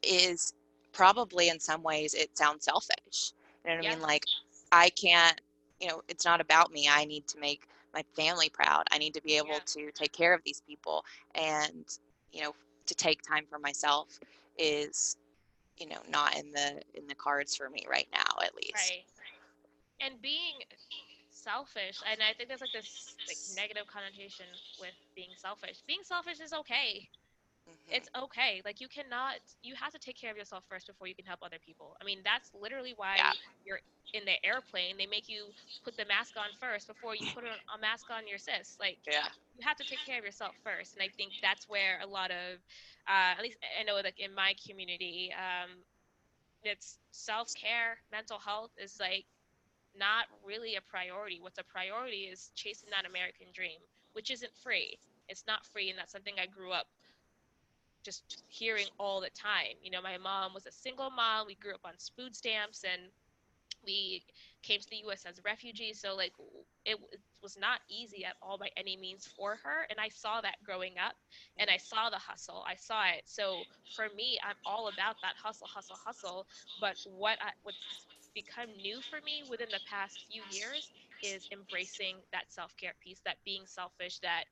[0.03, 0.53] is
[0.93, 3.33] probably in some ways it sounds selfish.
[3.65, 4.01] You know what i mean?
[4.01, 4.25] Like
[4.71, 5.41] i can't
[5.81, 6.87] you know it's not about me.
[6.91, 8.83] I need to make my family proud.
[8.91, 9.59] I need to be able Yeah.
[9.77, 11.03] to take care of these people.
[11.35, 11.85] And
[12.31, 12.53] you know
[12.85, 14.19] to take time for myself
[14.57, 15.17] is
[15.77, 19.03] you know not in the in the cards for me right now at least Right.
[20.01, 20.59] And being
[21.29, 24.45] selfish, and I think there's like this like negative connotation
[24.79, 25.81] with being selfish.
[25.87, 27.09] Being selfish is okay.
[27.67, 27.75] Mhm.
[27.95, 28.61] It's okay.
[28.65, 31.39] Like you cannot you have to take care of yourself first before you can help
[31.43, 31.95] other people.
[32.01, 33.33] I mean, that's literally why Yeah.
[33.65, 33.79] you're
[34.13, 34.97] in the airplane.
[34.97, 38.27] They make you put the mask on first before you put a, a mask on
[38.27, 38.77] your sis.
[38.79, 40.95] Like yeah you have to take care of yourself first.
[40.95, 42.57] And I think that's where a lot of,
[43.07, 45.69] uh, at least I know like in my community, um,
[46.63, 49.25] it's self care, mental health is like
[49.95, 51.39] not really a priority.
[51.41, 53.79] What's a priority is chasing that American dream,
[54.13, 54.99] which isn't free.
[55.29, 56.87] It's not free, and that's something I grew up
[58.03, 59.75] just hearing all the time.
[59.81, 61.47] You know, my mom was a single mom.
[61.47, 63.01] We grew up on food stamps, and
[63.85, 64.23] we
[64.61, 65.25] came to the U.S.
[65.25, 65.99] as refugees.
[65.99, 66.33] So like,
[66.85, 66.97] it,
[67.43, 69.85] was not easy at all by any means for her.
[69.89, 71.13] And I saw that growing up,
[71.57, 72.63] and I saw the hustle.
[72.65, 73.23] I saw it.
[73.25, 73.63] So
[73.95, 76.47] for me, I'm all about that hustle, hustle, hustle.
[76.79, 77.77] But what I, what's
[78.33, 80.89] become new for me within the past few years
[81.21, 84.45] is embracing that self-care piece, that being selfish, that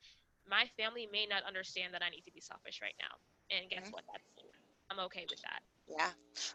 [0.49, 3.15] my family may not understand that I need to be selfish right now.
[3.51, 3.93] And guess Mhm.
[3.93, 4.03] what?
[4.11, 4.23] That's
[4.91, 5.61] I'm okay with that.
[5.87, 6.09] yeah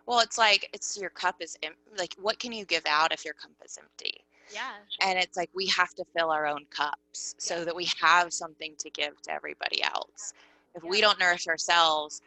[0.06, 3.24] well it's like it's your cup is em- like what can you give out if
[3.24, 4.72] your cup is empty Yeah.
[5.00, 8.74] and it's like we have to fill our own cups so that we have something
[8.78, 10.32] to give to everybody else
[10.74, 12.20] if we don't nourish ourselves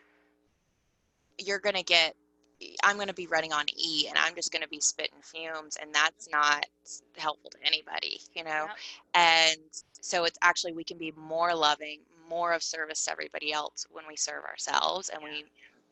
[1.37, 2.15] you're going to get
[2.83, 5.77] i'm going to be running on e and i'm just going to be spitting fumes
[5.81, 6.65] and that's not
[7.17, 8.67] helpful to anybody you know
[9.13, 9.57] and
[10.01, 14.05] so it's actually we can be more loving more of service to everybody else when
[14.07, 15.45] we serve ourselves and we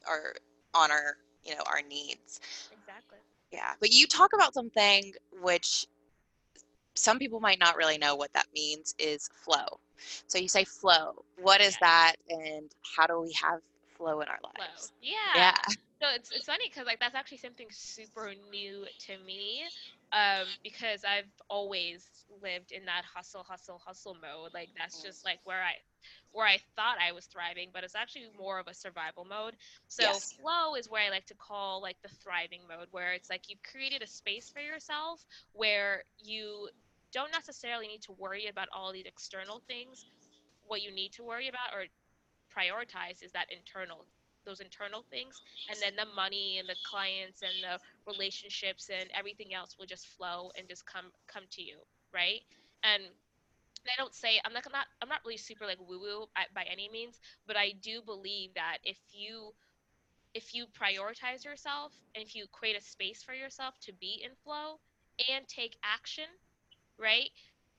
[0.08, 0.36] are
[0.76, 3.19] on our you know our needs Exactly.
[3.52, 5.88] yeah, but you talk about something which
[6.95, 9.80] some people might not really know what that means is flow.
[10.28, 11.26] So you say flow.
[11.41, 11.80] What is Yeah.
[11.80, 13.62] that and how do we have
[13.97, 14.65] flow in our Flow.
[14.65, 14.93] lives?
[15.02, 15.13] Yeah.
[15.36, 15.58] Yeah.
[16.02, 19.63] So it's it's funny because like that's actually something super new to me,
[20.12, 24.52] um, because I've always lived in that hustle, hustle, hustle mode.
[24.54, 25.02] Like that's Mm.
[25.02, 25.74] just like where I
[26.32, 29.56] where I thought I was thriving, but it's actually more of a survival mode.
[29.88, 30.34] So Yes.
[30.39, 33.63] flow is where I like to call like the thriving mode, where it's like you've
[33.63, 36.70] created a space for yourself where you
[37.13, 40.06] don't necessarily need to worry about all these external things.
[40.63, 41.86] What you need to worry about or
[42.56, 44.06] prioritize is that internal
[44.47, 47.77] those internal things and then the money and the clients and the
[48.12, 51.77] relationships and everything else will just flow and just come come to you
[52.15, 52.41] right
[52.83, 53.03] and
[53.88, 56.63] I don't say I'm not I'm not I'm not really super like woo woo by
[56.69, 59.53] any means, but I do believe that if you
[60.33, 64.31] if you prioritize yourself and if you create a space for yourself to be in
[64.43, 64.79] flow
[65.33, 66.25] and take action,
[66.99, 67.29] right?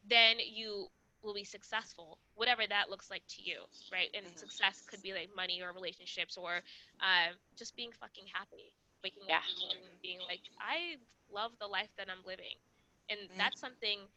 [0.09, 0.89] Then you
[1.29, 4.17] will be successful, whatever that looks like to you, right?
[4.17, 4.49] And Mhm.
[4.49, 6.67] success could be like money or relationships or
[7.01, 9.41] um, just being fucking happy, waking Yeah.
[9.41, 12.59] up in the morning and being like, I love the life that I'm living,
[13.11, 13.53] and Mhm.
[13.53, 14.09] that's something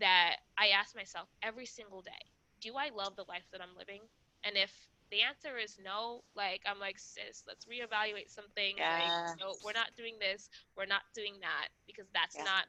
[0.00, 2.32] that I ask myself every single day.
[2.60, 4.08] Do I love the life that I'm living?
[4.44, 8.76] And if the answer is no, like I'm like, sis, let's reevaluate something.
[8.76, 8.96] Yeah.
[8.96, 12.46] Like, no, we're not doing this, we're not doing that, because that's Yeah.
[12.46, 12.66] not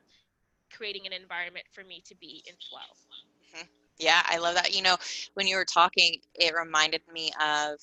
[0.74, 2.98] creating an environment for me to be in flow.
[3.56, 3.66] Mm-hmm.
[4.00, 4.76] Yeah, I love that.
[4.76, 4.98] You know,
[5.34, 7.80] when you were talking, it reminded me of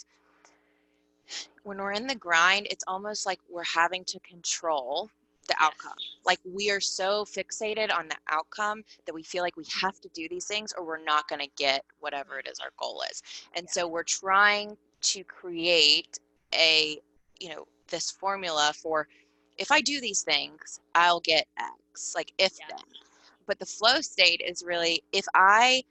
[1.64, 5.10] when we're in the grind, it's almost like we're having to control
[5.48, 5.96] the outcome.
[6.24, 10.08] Like we are so fixated on the outcome that we feel like we have to
[10.14, 13.22] do these things or we're not going to get whatever it is our goal is.
[13.54, 16.18] And so we're trying to create
[16.54, 16.98] a,
[17.40, 19.06] you know, this formula for
[19.58, 22.66] if I do these things, I'll get X, like if Yeah.
[22.70, 23.03] then.
[23.46, 25.84] But the flow state is really if I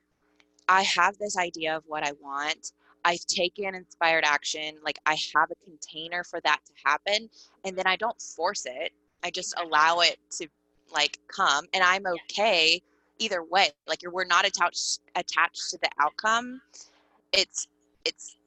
[0.68, 2.72] I have this idea of what I want.
[3.06, 4.76] I've taken inspired action.
[4.84, 7.30] Like I have a container for that to happen.
[7.66, 8.94] And then I don't force it.
[9.24, 10.48] I just allow it to
[10.94, 11.66] like come.
[11.74, 12.82] And I'm okay
[13.20, 13.70] either way.
[13.88, 16.62] Like we're not attached attached to the outcome.
[17.34, 17.68] It's
[18.06, 18.38] it's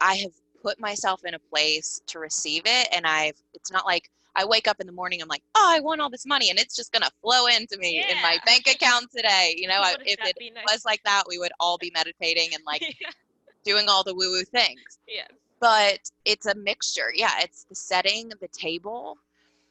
[0.00, 4.10] I have put myself in a place to receive it and I've it's not like
[4.38, 6.58] I wake up in the morning, I'm like, oh, I want all this money, and
[6.60, 9.54] it's just gonna flow into me in my bank account today.
[9.58, 10.64] You know, I, if it nice?
[10.72, 13.10] was like that, we would all be meditating and like yeah.
[13.64, 14.98] doing all the woo woo things.
[15.08, 15.28] Yes.
[15.60, 17.10] But it's a mixture.
[17.12, 19.18] Yeah, it's the setting the table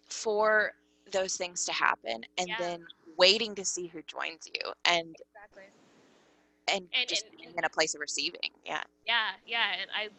[0.04, 0.74] for
[1.14, 2.56] those things to happen, and Yeah.
[2.60, 2.86] then
[3.18, 5.64] waiting to see who joins you, and Exactly.
[6.68, 8.52] and, And- just and- being in a place of receiving.
[8.66, 8.84] Yeah.
[9.06, 10.10] Yeah, yeah, and I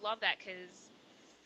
[0.00, 0.85] love that because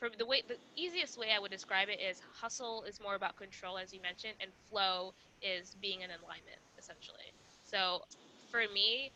[0.01, 3.37] from the way the easiest way I would describe it is hustle is more about
[3.37, 7.35] control, as you mentioned, and flow is being in alignment, essentially.
[7.65, 8.03] So
[8.51, 9.13] for me,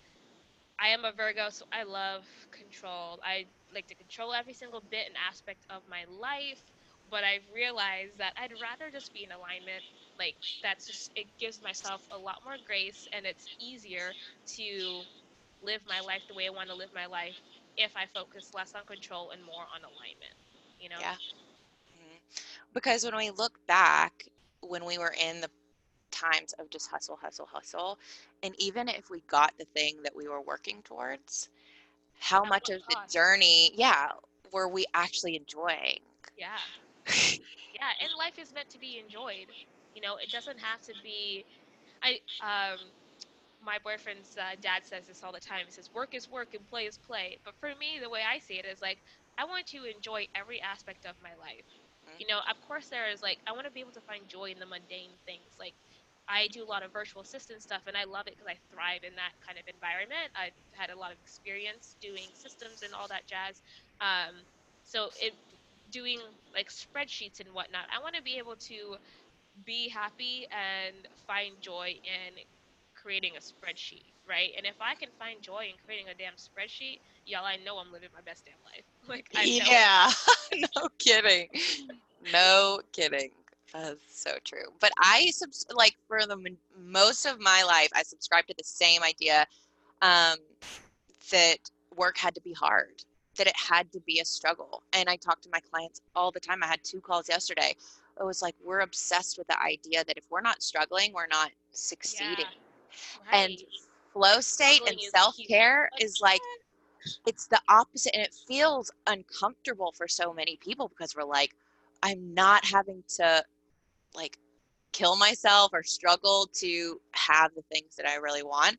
[0.81, 3.21] I am a Virgo, so I love control.
[3.25, 6.63] I like to control every single bit and aspect of my life,
[7.11, 9.85] but I've realized that I'd rather just be in alignment.
[10.19, 14.15] Like that's just it gives myself a lot more grace and it's easier
[14.57, 15.07] to
[15.63, 17.41] live my life the way I want to live my life
[17.77, 20.34] if I focus less on control and more on alignment.
[20.85, 21.07] You know?
[21.07, 21.17] Yeah.
[21.97, 22.21] Mhm.
[22.73, 24.25] Because when we look back,
[24.61, 25.51] when we were in the
[26.11, 27.99] times of just hustle, hustle, hustle,
[28.43, 31.49] and even if we got the thing that we were working towards,
[32.21, 34.13] how much of the journey, yeah,
[34.53, 35.99] were we actually enjoying?
[36.37, 36.59] Yeah.
[37.75, 39.53] Yeah, and life is meant to be enjoyed.
[39.95, 41.45] You know, it doesn't have to be.
[42.03, 42.93] I um,
[43.61, 45.67] my boyfriend's uh, dad says this all the time.
[45.67, 48.39] He says, "Work is work and play is play." But for me, the way I
[48.39, 49.03] see it is like
[49.39, 51.67] I want to enjoy every aspect of my life.
[52.19, 54.51] You know, of course, there is like I want to be able to find joy
[54.51, 55.57] in the mundane things.
[55.59, 55.75] Like
[56.29, 59.03] I do a lot of virtual assistant stuff, and I love it because I thrive
[59.05, 60.31] in that kind of environment.
[60.37, 63.63] I've had a lot of experience doing systems and all that jazz.
[64.01, 64.45] Um,
[64.85, 65.35] so it
[65.91, 66.21] doing
[66.55, 67.87] like spreadsheets and whatnot.
[67.95, 68.97] I want to be able to
[69.65, 72.35] be happy and find joy in
[72.95, 74.51] creating a spreadsheet, right?
[74.57, 77.93] And if I can find joy in creating a damn spreadsheet, y'all, I know I'm
[77.93, 78.87] living my best damn life.
[79.09, 79.27] Like.
[79.45, 80.11] Yeah,
[80.55, 81.49] no kidding.
[82.33, 83.31] No kidding.
[83.73, 84.67] That's so true.
[84.81, 88.65] But I subs- like for the m- most of my life, I subscribed to the
[88.65, 89.47] same idea
[90.01, 90.37] um,
[91.33, 91.59] that
[91.97, 93.05] work had to be hard,
[93.37, 94.83] that it had to be a struggle.
[94.93, 96.63] And I talk to my clients all the time.
[96.63, 97.75] I had two calls yesterday.
[98.19, 101.51] It was like we're obsessed with the idea that if we're not struggling, we're not
[101.73, 102.47] succeeding.
[103.33, 103.61] And Right.
[104.13, 106.41] Flow state Struggling and self care is like
[107.27, 111.55] it's the opposite and it feels uncomfortable for so many people because we're like
[112.03, 113.43] i'm not having to
[114.15, 114.39] like
[114.93, 118.77] kill myself or struggle to have the things that i really want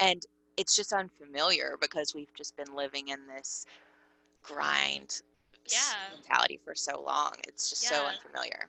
[0.00, 0.22] and
[0.56, 3.66] it's just unfamiliar because we've just been living in this
[4.42, 5.20] grind
[5.70, 6.10] Yeah.
[6.10, 8.68] mentality for so long it's just so unfamiliar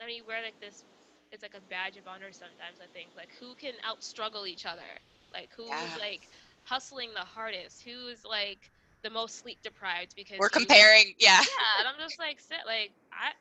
[0.00, 0.84] I mean, we're like this.
[1.32, 2.80] It's like a badge of honor sometimes.
[2.82, 4.98] I think like who can out struggle each other.
[5.32, 5.96] Like who's Yeah.
[5.96, 6.28] like
[6.64, 7.82] hustling the hardest.
[7.84, 8.70] Who's like
[9.02, 11.48] the most sleep deprived because we're you- comparing yeah Yeah,
[11.78, 13.32] and I'm just like sit like I.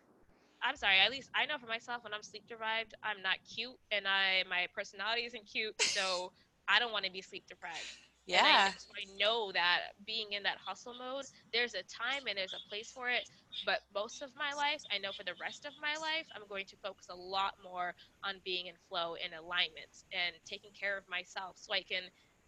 [0.63, 0.99] I'm sorry.
[0.99, 4.43] At least I know for myself when I'm sleep deprived, I'm not cute, and I
[4.49, 6.33] my personality isn't cute, so
[6.67, 7.97] I don't want to be sleep deprived.
[8.33, 12.37] And I, yeah I know that being in that hustle mode, there's a time and
[12.37, 13.23] there's a place for it.
[13.63, 16.65] But most of my life, I know for the rest of my life, I'm going
[16.67, 21.07] to focus a lot more on being in flow and alignment and taking care of
[21.09, 22.03] myself so I can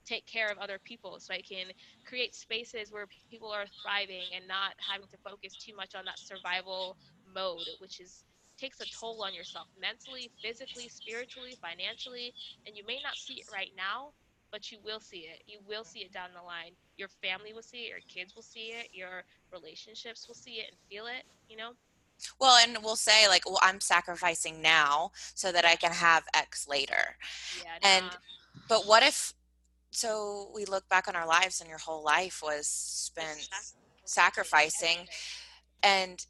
[0.06, 1.68] take care of other people, so I can
[2.06, 6.20] create spaces where people are thriving and not having to focus too much on that
[6.20, 6.98] survival
[7.34, 8.24] mode, which is
[8.58, 12.34] takes a toll on yourself mentally, physically, spiritually, financially,
[12.66, 14.12] and you may not see it right now,
[14.50, 15.44] but you will see it.
[15.46, 16.72] You will see it down the line.
[16.98, 20.68] Your family will see it, your kids will see it, your relationships will see it
[20.70, 21.72] and feel it, you know?
[22.40, 26.66] well and we'll say like well i'm sacrificing now so that i can have x
[26.66, 27.18] later
[27.62, 27.78] Yeah.
[27.84, 28.18] And-
[28.70, 29.34] But what if,
[29.96, 33.48] so we look back on our lives and your whole life was spent
[34.06, 35.08] sacrificing,
[35.82, 36.26] and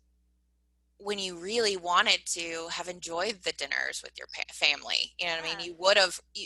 [0.97, 5.33] when you really wanted to have enjoyed the dinners with your pa- family, you know
[5.33, 5.59] what I mean?
[5.65, 6.45] You would have, you,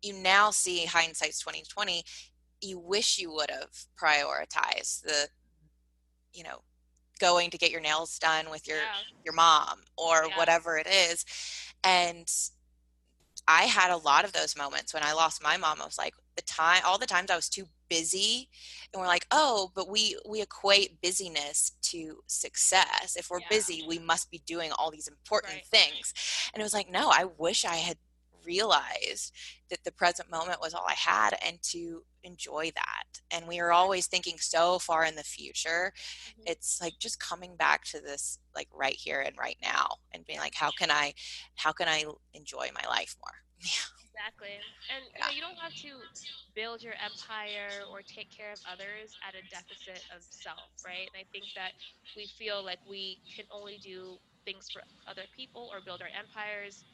[0.00, 2.02] you now see hindsight's 2020,
[2.62, 3.70] you wish you would have
[4.02, 5.28] prioritized the,
[6.32, 6.62] you know,
[7.20, 9.02] going to get your nails done with your Yeah.
[9.24, 10.36] your mom or Yeah.
[10.38, 11.24] whatever it is.
[11.84, 12.26] And
[13.46, 15.82] I had a lot of those moments when I lost my mom.
[15.82, 18.48] I was like, the time, all the times I was too busy,
[18.92, 23.16] and we're like, oh, but we we equate busyness to success.
[23.16, 23.48] If we're Yeah.
[23.50, 25.66] busy, we must be doing all these important Right.
[25.66, 26.14] things.
[26.52, 27.98] And it was like, no, I wish I had
[28.44, 29.32] realized
[29.68, 33.20] that the present moment was all I had and to enjoy that.
[33.30, 35.92] And we are always thinking so far in the future.
[36.38, 36.42] Mhm.
[36.46, 40.38] It's like just coming back to this like right here and right now and being
[40.40, 41.14] like how can I
[41.56, 43.36] how can I enjoy my life more?
[44.20, 44.60] Exactly.
[44.92, 46.04] And you, know, you don't have to
[46.54, 51.08] build your empire or take care of others at a deficit of self, right?
[51.08, 51.72] And I think that
[52.16, 56.84] we feel like we can only do things for other people or build our empires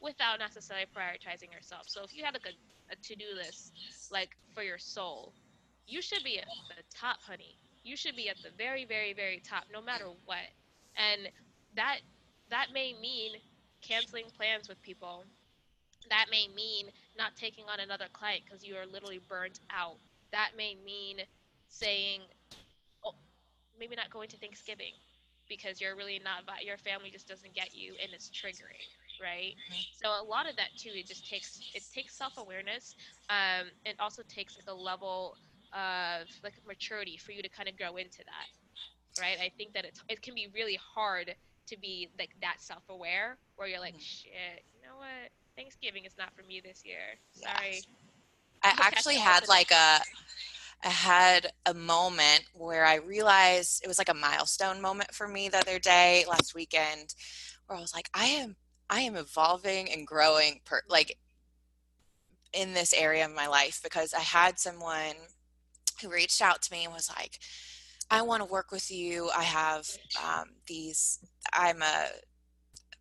[0.00, 1.92] without necessarily prioritizing ourselves.
[1.92, 3.72] So if you had like a, a to-do list
[4.10, 5.34] like for your soul,
[5.86, 7.58] you should be at the top, honey.
[7.82, 10.46] You should be at the very, very, very top, no matter what.
[10.96, 11.30] And
[11.74, 12.00] that
[12.50, 13.32] that may mean
[13.82, 15.26] canceling plans with people.
[16.10, 16.86] That may mean
[17.16, 19.96] not taking on another client because you are literally burnt out.
[20.32, 21.18] That may mean
[21.68, 22.20] saying,
[23.04, 23.14] oh,
[23.78, 24.92] maybe not going to Thanksgiving
[25.48, 28.86] because you're really not, your family just doesn't get you and it's triggering
[29.20, 29.80] right mm-hmm.
[30.02, 32.96] so a lot of that too it just takes it takes self-awareness
[33.30, 35.36] um it also takes like a level
[35.72, 39.84] of like maturity for you to kind of grow into that right i think that
[39.84, 41.34] it, it can be really hard
[41.66, 44.00] to be like that self-aware where you're like mm-hmm.
[44.00, 47.86] shit you know what thanksgiving is not for me this year sorry yes.
[48.62, 50.00] i actually had like a
[50.84, 55.48] I had a moment where I realized it was like a milestone moment for me
[55.48, 57.14] the other day, last weekend,
[57.66, 58.56] where I was like, I am,
[58.88, 61.18] I am evolving and growing, per, like
[62.52, 65.16] in this area of my life because I had someone
[66.00, 67.38] who reached out to me and was like,
[68.10, 69.30] I want to work with you.
[69.36, 69.88] I have
[70.24, 71.18] um, these,
[71.52, 72.06] I'm a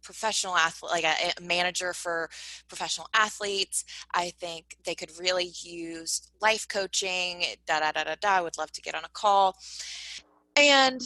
[0.05, 2.29] professional athlete, like a, a, manager for
[2.69, 3.83] professional athletes.
[4.13, 8.29] I think they could really use life coaching, da da da da da.
[8.29, 9.57] I would love to get on a call.
[10.55, 11.01] And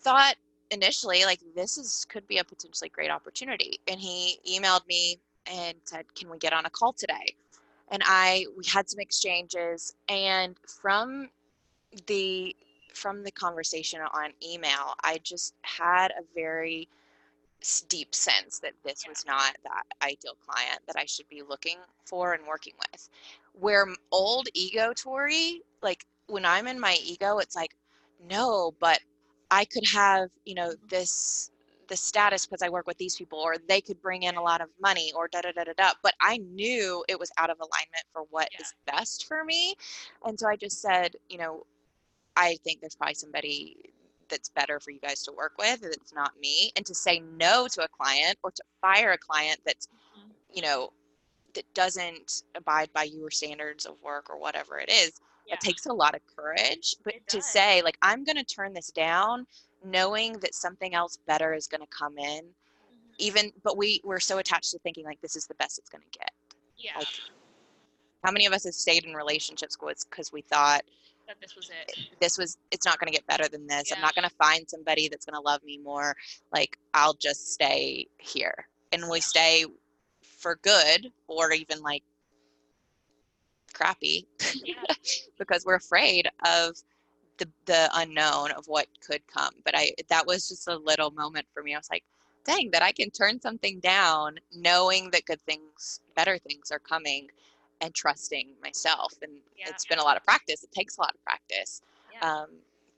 [0.00, 0.36] thought
[0.70, 3.80] initially, like, this is could be a potentially great opportunity.
[3.88, 7.34] And he emailed me and said, Can we get on a call today?
[7.90, 11.28] and I we had some exchanges and from
[12.06, 12.54] the
[12.94, 16.88] from the conversation on email I just had a very
[17.88, 22.34] deep sense that this was not that ideal client that I should be looking for
[22.34, 23.08] and working with
[23.52, 27.74] where old ego Tori like when I'm in my ego it's like
[28.28, 29.00] no but
[29.50, 30.86] I could have you know mm-hmm.
[30.88, 31.50] this
[31.88, 34.60] the status because I work with these people, or they could bring in a lot
[34.60, 35.92] of money, or da da da da da.
[36.02, 38.62] But I knew it was out of alignment for what yeah.
[38.62, 39.74] is best for me.
[40.24, 41.64] And so I just said, you know,
[42.36, 43.76] I think there's probably somebody
[44.28, 47.66] that's better for you guys to work with that's not me and to say no
[47.68, 50.30] to a client or to fire a client that's mm-hmm.
[50.52, 50.90] you know
[51.54, 55.54] that doesn't abide by your standards of work or whatever it is yeah.
[55.54, 58.90] it takes a lot of courage but to say like i'm going to turn this
[58.90, 59.46] down
[59.84, 63.14] knowing that something else better is going to come in mm-hmm.
[63.18, 66.02] even but we we're so attached to thinking like this is the best it's going
[66.02, 66.30] to get
[66.76, 67.08] yeah like
[68.24, 69.76] how many of us have stayed in relationships
[70.10, 70.82] because we thought
[71.26, 73.96] that this was it this was it's not going to get better than this yeah.
[73.96, 76.14] i'm not going to find somebody that's going to love me more
[76.52, 79.64] like i'll just stay here and we stay
[80.22, 82.02] for good or even like
[83.72, 84.26] crappy
[84.64, 84.74] yeah.
[85.38, 86.76] because we're afraid of
[87.38, 89.52] the the unknown of what could come.
[89.64, 91.74] But I that was just a little moment for me.
[91.74, 92.04] I was like,
[92.44, 97.28] dang, that I can turn something down knowing that good things, better things are coming
[97.80, 99.14] and trusting myself.
[99.22, 99.68] And yeah.
[99.68, 100.62] it's been a lot of practice.
[100.64, 101.82] It takes a lot of practice.
[102.12, 102.30] Yeah.
[102.30, 102.48] Um,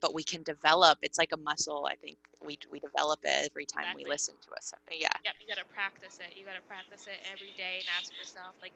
[0.01, 3.65] but we can develop it's like a muscle i think we, we develop it every
[3.65, 4.05] time exactly.
[4.05, 7.05] we listen to us yeah yep you got to practice it you got to practice
[7.05, 8.71] it every day and ask yourself like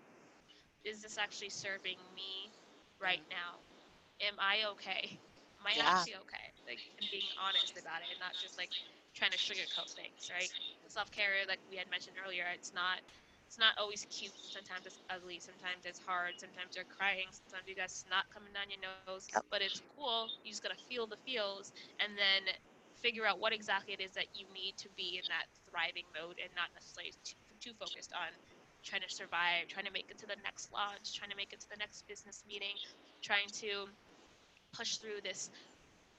[0.84, 2.52] is this actually serving me
[3.00, 3.56] right now
[4.20, 5.18] am i okay
[5.64, 5.96] am I yeah.
[5.96, 6.52] actually okay?
[6.68, 8.76] Like, and being honest about it, and not just like
[9.16, 10.52] trying to sugarcoat things, right?
[10.92, 13.00] Self care, like we had mentioned earlier, it's not
[13.48, 14.34] it's not always cute.
[14.50, 15.40] Sometimes it's ugly.
[15.40, 16.40] Sometimes it's hard.
[16.40, 17.28] Sometimes you're crying.
[17.32, 19.28] Sometimes you got snot coming down your nose.
[19.34, 19.46] Yep.
[19.52, 20.30] But it's cool.
[20.44, 22.54] You just gotta feel the feels, and then
[22.96, 26.40] figure out what exactly it is that you need to be in that thriving mode,
[26.42, 28.32] and not necessarily too, too focused on
[28.84, 31.60] trying to survive, trying to make it to the next launch, trying to make it
[31.62, 32.76] to the next business meeting,
[33.22, 33.88] trying to
[34.74, 35.50] push through this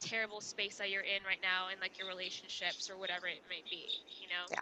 [0.00, 3.62] terrible space that you're in right now in like your relationships or whatever it may
[3.70, 3.88] be
[4.20, 4.60] you know yeah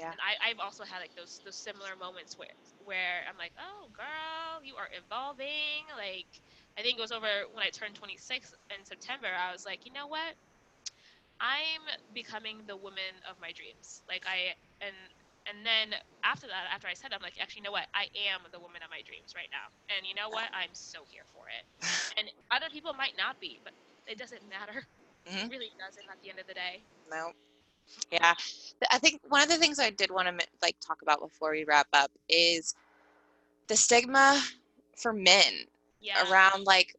[0.00, 2.56] yeah and I, i've also had like those those similar moments where
[2.88, 6.32] where i'm like oh girl you are evolving like
[6.78, 9.92] i think it was over when i turned 26 in september i was like you
[9.92, 10.32] know what
[11.40, 11.84] i'm
[12.16, 14.96] becoming the woman of my dreams like i and
[15.48, 17.88] and then after that, after I said, that, I'm like, actually, you know what?
[17.96, 19.72] I am the woman of my dreams right now.
[19.88, 20.46] And you know what?
[20.52, 21.64] I'm so here for it.
[22.20, 23.72] and other people might not be, but
[24.06, 24.84] it doesn't matter.
[25.26, 25.48] Mm-hmm.
[25.48, 26.84] It really doesn't at the end of the day.
[27.08, 27.32] No.
[28.10, 28.34] Yeah.
[28.90, 31.64] I think one of the things I did want to like talk about before we
[31.64, 32.74] wrap up is
[33.68, 34.42] the stigma
[34.96, 35.66] for men
[36.00, 36.30] yeah.
[36.30, 36.96] around like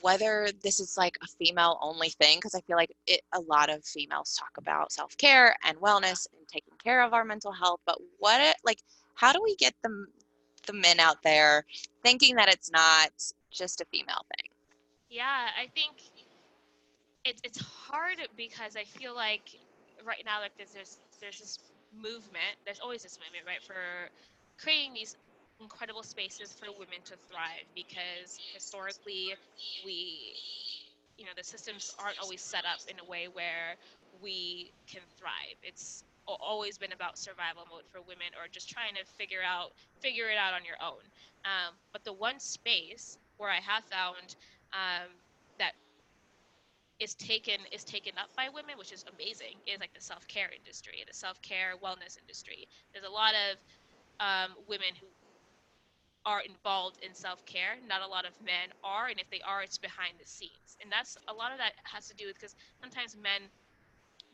[0.00, 3.70] whether this is like a female only thing because i feel like it a lot
[3.70, 7.98] of females talk about self-care and wellness and taking care of our mental health but
[8.18, 8.82] what it like
[9.14, 10.06] how do we get the
[10.66, 11.64] the men out there
[12.02, 13.10] thinking that it's not
[13.50, 14.50] just a female thing
[15.10, 15.96] yeah i think
[17.24, 19.58] it's it's hard because i feel like
[20.06, 21.58] right now like there's there's there's this
[21.94, 22.56] movement.
[22.64, 24.10] There's always this movement, right, for
[24.60, 25.16] creating these
[25.60, 29.34] incredible spaces for women to thrive because historically
[29.84, 30.34] we
[31.16, 33.74] you know the systems aren't always set up in a way where
[34.22, 39.04] we can thrive it's always been about survival mode for women or just trying to
[39.18, 41.02] figure out figure it out on your own
[41.44, 44.36] um, but the one space where i have found
[44.72, 45.08] um,
[47.00, 49.54] is taken is taken up by women which is amazing.
[49.66, 52.68] Is like the self-care industry the self-care wellness industry.
[52.92, 53.58] There's a lot of
[54.20, 55.06] um, women who
[56.26, 57.78] are involved in self-care.
[57.88, 60.76] Not a lot of men are and if they are it's behind the scenes.
[60.82, 63.42] And that's a lot of that has to do with because sometimes men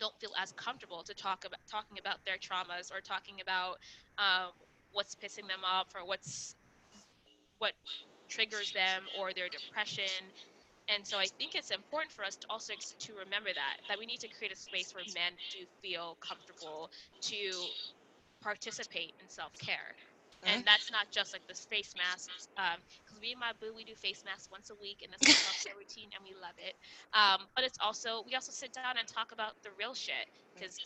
[0.00, 3.78] don't feel as comfortable to talk about talking about their traumas or talking about
[4.18, 4.50] um,
[4.92, 6.56] what's pissing them off or what's
[7.58, 7.72] what
[8.28, 10.10] triggers them or their depression
[10.88, 14.06] and so i think it's important for us to also to remember that that we
[14.06, 17.50] need to create a space where men do feel comfortable to
[18.44, 19.96] participate in self-care.
[20.44, 20.68] And mm-hmm.
[20.68, 23.94] that's not just like this face masks because um, me and my boo we do
[23.96, 26.76] face masks once a week and it's our self-care routine and we love it.
[27.16, 30.76] Um, but it's also we also sit down and talk about the real shit because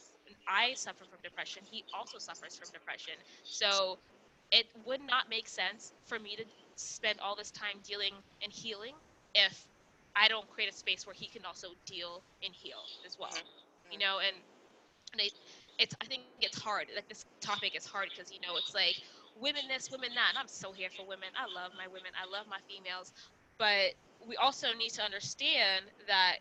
[0.46, 3.18] i suffer from depression he also suffers from depression.
[3.42, 3.98] So
[4.52, 6.44] it would not make sense for me to
[6.76, 8.94] spend all this time dealing and healing
[9.34, 9.66] if
[10.18, 13.92] i don't create a space where he can also deal and heal as well mm-hmm.
[13.92, 14.36] you know and,
[15.12, 15.32] and it,
[15.78, 18.96] it's i think it's hard like this topic is hard because you know it's like
[19.40, 20.30] women this, women that.
[20.30, 21.28] And I'm so here for women.
[21.38, 22.10] I love my women.
[22.18, 23.12] I love my females.
[23.56, 23.94] But
[24.26, 26.38] we also need to understand that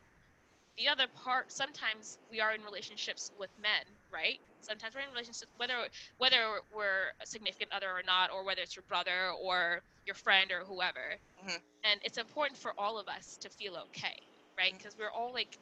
[0.78, 3.82] the other part sometimes we are in relationships with men
[4.14, 5.74] right sometimes we're in relationships whether
[6.20, 10.52] whether we're a significant other or not or whether it's your brother or your friend
[10.52, 11.58] or whoever mm-hmm.
[11.84, 14.20] and it's important for all of us to feel okay
[14.58, 15.04] right because mm-hmm.
[15.04, 15.58] we're all like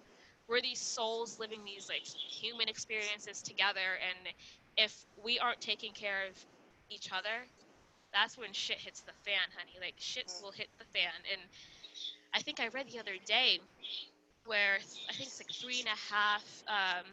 [0.48, 4.34] we're these souls living these like human experiences together and
[4.78, 6.36] if we aren't taking care of
[6.89, 7.48] each other,
[8.14, 9.78] that's when shit hits the fan, honey.
[9.80, 11.16] Like shit will hit the fan.
[11.32, 11.41] And
[12.34, 13.60] I think I read the other day
[14.46, 14.78] where
[15.10, 17.06] I think it's like three and a half um,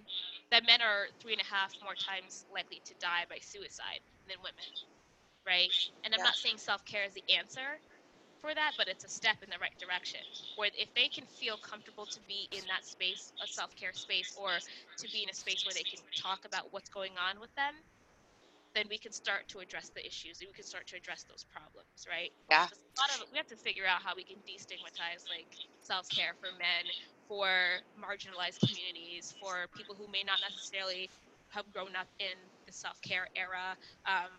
[0.51, 4.37] that men are three and a half more times likely to die by suicide than
[4.43, 4.69] women,
[5.47, 5.73] right?
[6.05, 6.33] And I'm yeah.
[6.33, 7.79] not saying self care is the answer
[8.41, 10.21] for that, but it's a step in the right direction.
[10.57, 14.37] Where if they can feel comfortable to be in that space, a self care space,
[14.39, 14.51] or
[14.99, 17.75] to be in a space where they can talk about what's going on with them,
[18.75, 21.45] then we can start to address the issues and we can start to address those
[21.45, 22.33] problems, right?
[22.51, 22.67] Yeah.
[22.67, 25.49] A lot of we have to figure out how we can destigmatize like
[25.81, 26.85] self care for men,
[27.29, 27.47] for
[27.95, 31.09] marginalized communities, for people who may not necessarily
[31.51, 32.35] have grown up in
[32.67, 33.77] the self care era.
[34.07, 34.33] Um,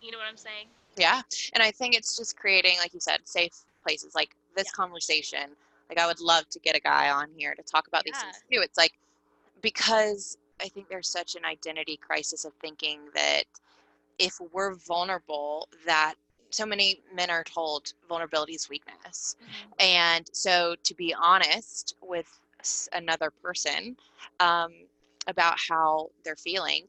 [0.00, 0.66] you know what I'm saying?
[0.96, 1.22] Yeah,
[1.54, 4.82] and I think it's just creating, like you said, safe places like this yeah.
[4.82, 5.50] conversation.
[5.88, 8.12] Like I would love to get a guy on here to talk about yeah.
[8.12, 8.60] these things too.
[8.60, 8.92] It's like
[9.62, 13.44] because I think there's such an identity crisis of thinking that
[14.18, 16.14] if we're vulnerable that
[16.50, 19.70] so many men are told vulnerability is weakness mm-hmm.
[19.78, 22.40] and so to be honest with
[22.92, 23.96] another person
[24.40, 24.72] um,
[25.26, 26.86] about how they're feeling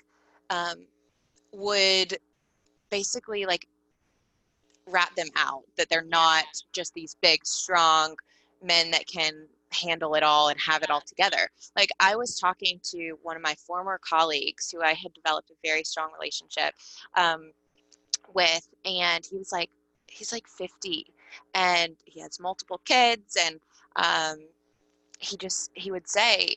[0.50, 0.80] um,
[1.54, 2.18] would
[2.92, 3.68] basically like
[4.88, 8.16] rat them out that they're not just these big strong
[8.64, 11.50] men that can handle it all and have it all together.
[11.76, 15.54] Like I was talking to one of my former colleagues who I had developed a
[15.64, 16.76] very strong relationship
[17.16, 17.52] um,
[18.34, 19.70] with, and he was like,
[20.08, 21.06] he's like 50
[21.54, 23.60] and he has multiple kids and
[23.96, 24.38] um,
[25.20, 26.56] he just he would say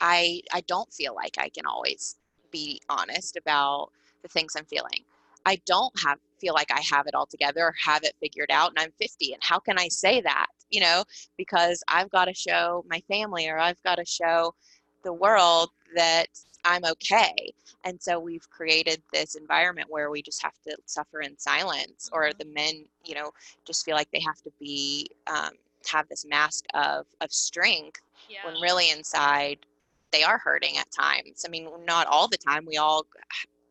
[0.00, 2.16] i i don't feel like i can always
[2.50, 3.90] be honest about
[4.22, 5.04] the things i'm feeling
[5.46, 8.70] i don't have feel like i have it all together or have it figured out
[8.70, 11.04] and i'm 50 and how can i say that you know,
[11.36, 14.54] because I've got to show my family or I've got to show
[15.04, 16.26] the world that
[16.64, 17.52] I'm okay.
[17.84, 22.24] And so we've created this environment where we just have to suffer in silence, or
[22.24, 22.38] mm-hmm.
[22.38, 23.30] the men, you know,
[23.64, 25.50] just feel like they have to be um,
[25.90, 28.38] have this mask of of strength yeah.
[28.44, 29.58] when really inside
[30.12, 31.44] they are hurting at times.
[31.46, 32.64] I mean, not all the time.
[32.66, 33.06] We all,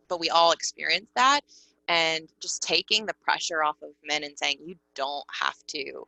[0.07, 1.41] but we all experience that.
[1.88, 6.08] And just taking the pressure off of men and saying you don't have to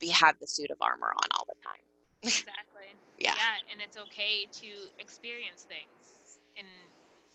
[0.00, 1.84] be have the suit of armor on all the time.
[2.22, 2.88] exactly.
[3.18, 3.34] yeah.
[3.36, 6.66] Yeah, and it's okay to experience things and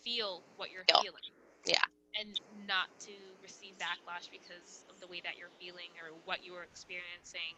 [0.03, 1.01] feel what you're feel.
[1.03, 1.29] feeling.
[1.65, 1.85] Yeah.
[2.19, 6.53] And not to receive backlash because of the way that you're feeling or what you
[6.53, 7.57] are experiencing.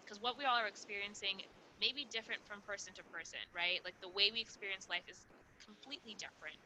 [0.00, 1.44] Because um, what we all are experiencing
[1.76, 3.84] may be different from person to person, right?
[3.84, 5.28] Like the way we experience life is
[5.60, 6.56] completely different.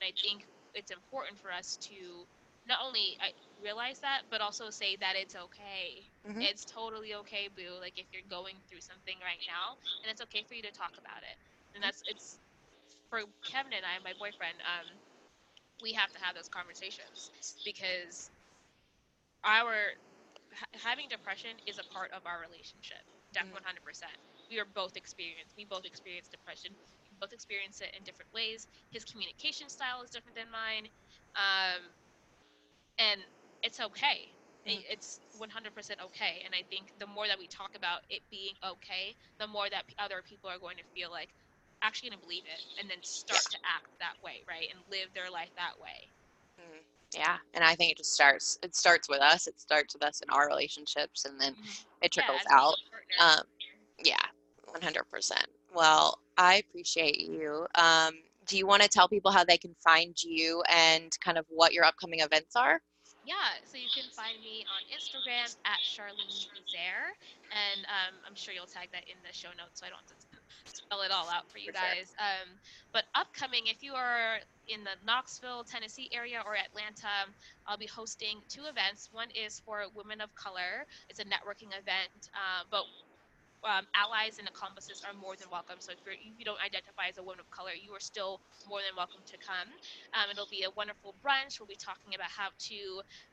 [0.00, 0.44] And I think
[0.74, 2.26] it's important for us to
[2.68, 3.16] not only
[3.62, 6.04] realize that, but also say that it's okay.
[6.28, 6.42] Mm-hmm.
[6.42, 7.80] It's totally okay, boo.
[7.80, 10.92] Like if you're going through something right now, and it's okay for you to talk
[11.00, 11.36] about it.
[11.74, 12.36] And that's it's
[13.08, 14.86] for Kevin and I, my boyfriend, um,
[15.82, 17.30] we have to have those conversations
[17.64, 18.30] because
[19.44, 19.96] our
[20.84, 23.00] having depression is a part of our relationship.
[23.32, 24.12] Definitely, one hundred percent.
[24.50, 25.56] We are both experienced.
[25.56, 26.72] We both experience depression.
[27.18, 28.66] We both experience it in different ways.
[28.90, 30.88] His communication style is different than mine,
[31.36, 31.94] um,
[32.98, 33.20] and
[33.62, 34.34] it's okay.
[34.64, 36.42] It- It's one hundred percent okay.
[36.44, 39.86] And I think the more that we talk about it being okay, the more that
[39.98, 41.34] other people are going to feel like
[41.82, 45.12] actually going to believe it, and then start to act that way, right, and live
[45.14, 46.12] their life that way.
[46.60, 48.58] Mm, Yeah, and I think it just starts.
[48.62, 49.46] It starts with us.
[49.46, 51.86] It starts with us in our relationships, and then Mhm.
[52.02, 52.76] it trickles as a out.
[53.18, 53.46] Um,
[54.04, 54.26] yeah,
[54.66, 55.46] one hundred percent.
[55.72, 57.66] Well, I appreciate you.
[57.74, 58.14] Um,
[58.46, 61.72] do you want to tell people how they can find you and kind of what
[61.72, 62.80] your upcoming events are?
[63.26, 67.12] Yeah, so you can find me on Instagram at Charlene Izere,
[67.52, 70.08] and um, I'm sure you'll tag that in the show notes so I don't have
[70.08, 71.92] to spell it all out for you For sure.
[71.92, 72.14] guys.
[72.16, 72.48] Um,
[72.92, 77.28] but upcoming, if you are in the Knoxville, Tennessee area or Atlanta,
[77.66, 79.10] I'll be hosting two events.
[79.12, 82.84] One is for women of color, it's a networking event, uh, but
[83.64, 85.76] um, allies and accomplices are more than welcome.
[85.80, 88.80] So if, if you don't identify as a woman of color, you are still more
[88.80, 89.68] than welcome to come.
[90.14, 91.58] Um, it'll be a wonderful brunch.
[91.60, 92.78] We'll be talking about how to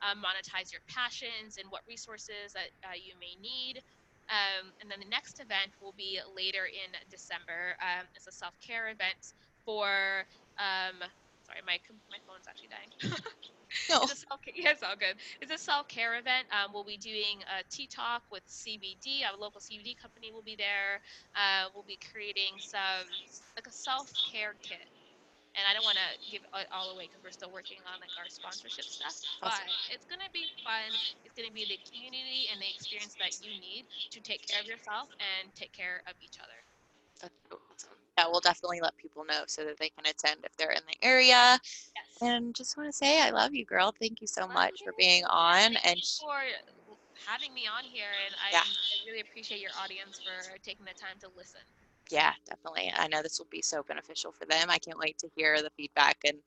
[0.01, 3.81] um, monetize your passions and what resources that uh, you may need.
[4.29, 7.77] Um, and then the next event will be later in December.
[7.81, 9.33] Um, it's a self care event
[9.65, 10.25] for.
[10.57, 10.97] Um,
[11.45, 11.77] sorry, my
[12.09, 13.13] my phone's actually dying.
[13.89, 14.03] No.
[14.03, 15.15] It's self yeah, it's all good.
[15.41, 16.47] It's a self care event.
[16.51, 19.25] Um, we'll be doing a tea talk with CBD.
[19.25, 21.01] Our local CBD company will be there.
[21.35, 23.07] Uh, we'll be creating some
[23.55, 24.87] like a self care kit.
[25.55, 28.11] And I don't want to give it all away because we're still working on like
[28.19, 29.15] our sponsorship stuff.
[29.39, 30.91] But it's gonna be fun.
[31.23, 34.67] It's gonna be the community and the experience that you need to take care of
[34.67, 36.59] yourself and take care of each other.
[37.23, 37.39] That's
[37.71, 37.94] awesome.
[38.17, 41.05] Yeah, we'll definitely let people know so that they can attend if they're in the
[41.05, 41.59] area.
[41.95, 42.21] Yes.
[42.21, 43.93] And just want to say I love you, girl.
[43.99, 44.97] Thank you so Love much for you.
[44.97, 45.75] being Yeah, on.
[45.75, 46.41] thank And for
[47.25, 48.61] having me on here, and I, Yeah.
[48.61, 51.61] I really appreciate your audience for taking the time to listen.
[52.11, 52.91] yeah, definitely.
[52.95, 54.69] I know this will be so beneficial for them.
[54.69, 56.39] I can't wait to hear the feedback and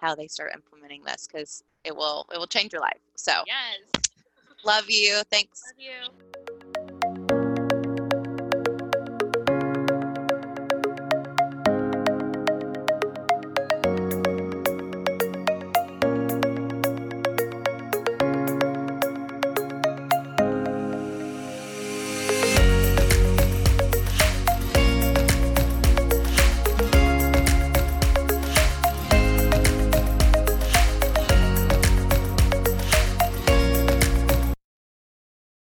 [0.00, 3.00] how they start implementing this because it will it will change your life.
[3.16, 3.78] So Yes,
[4.64, 5.22] love you.
[5.30, 5.62] Thanks.
[5.66, 6.41] love you.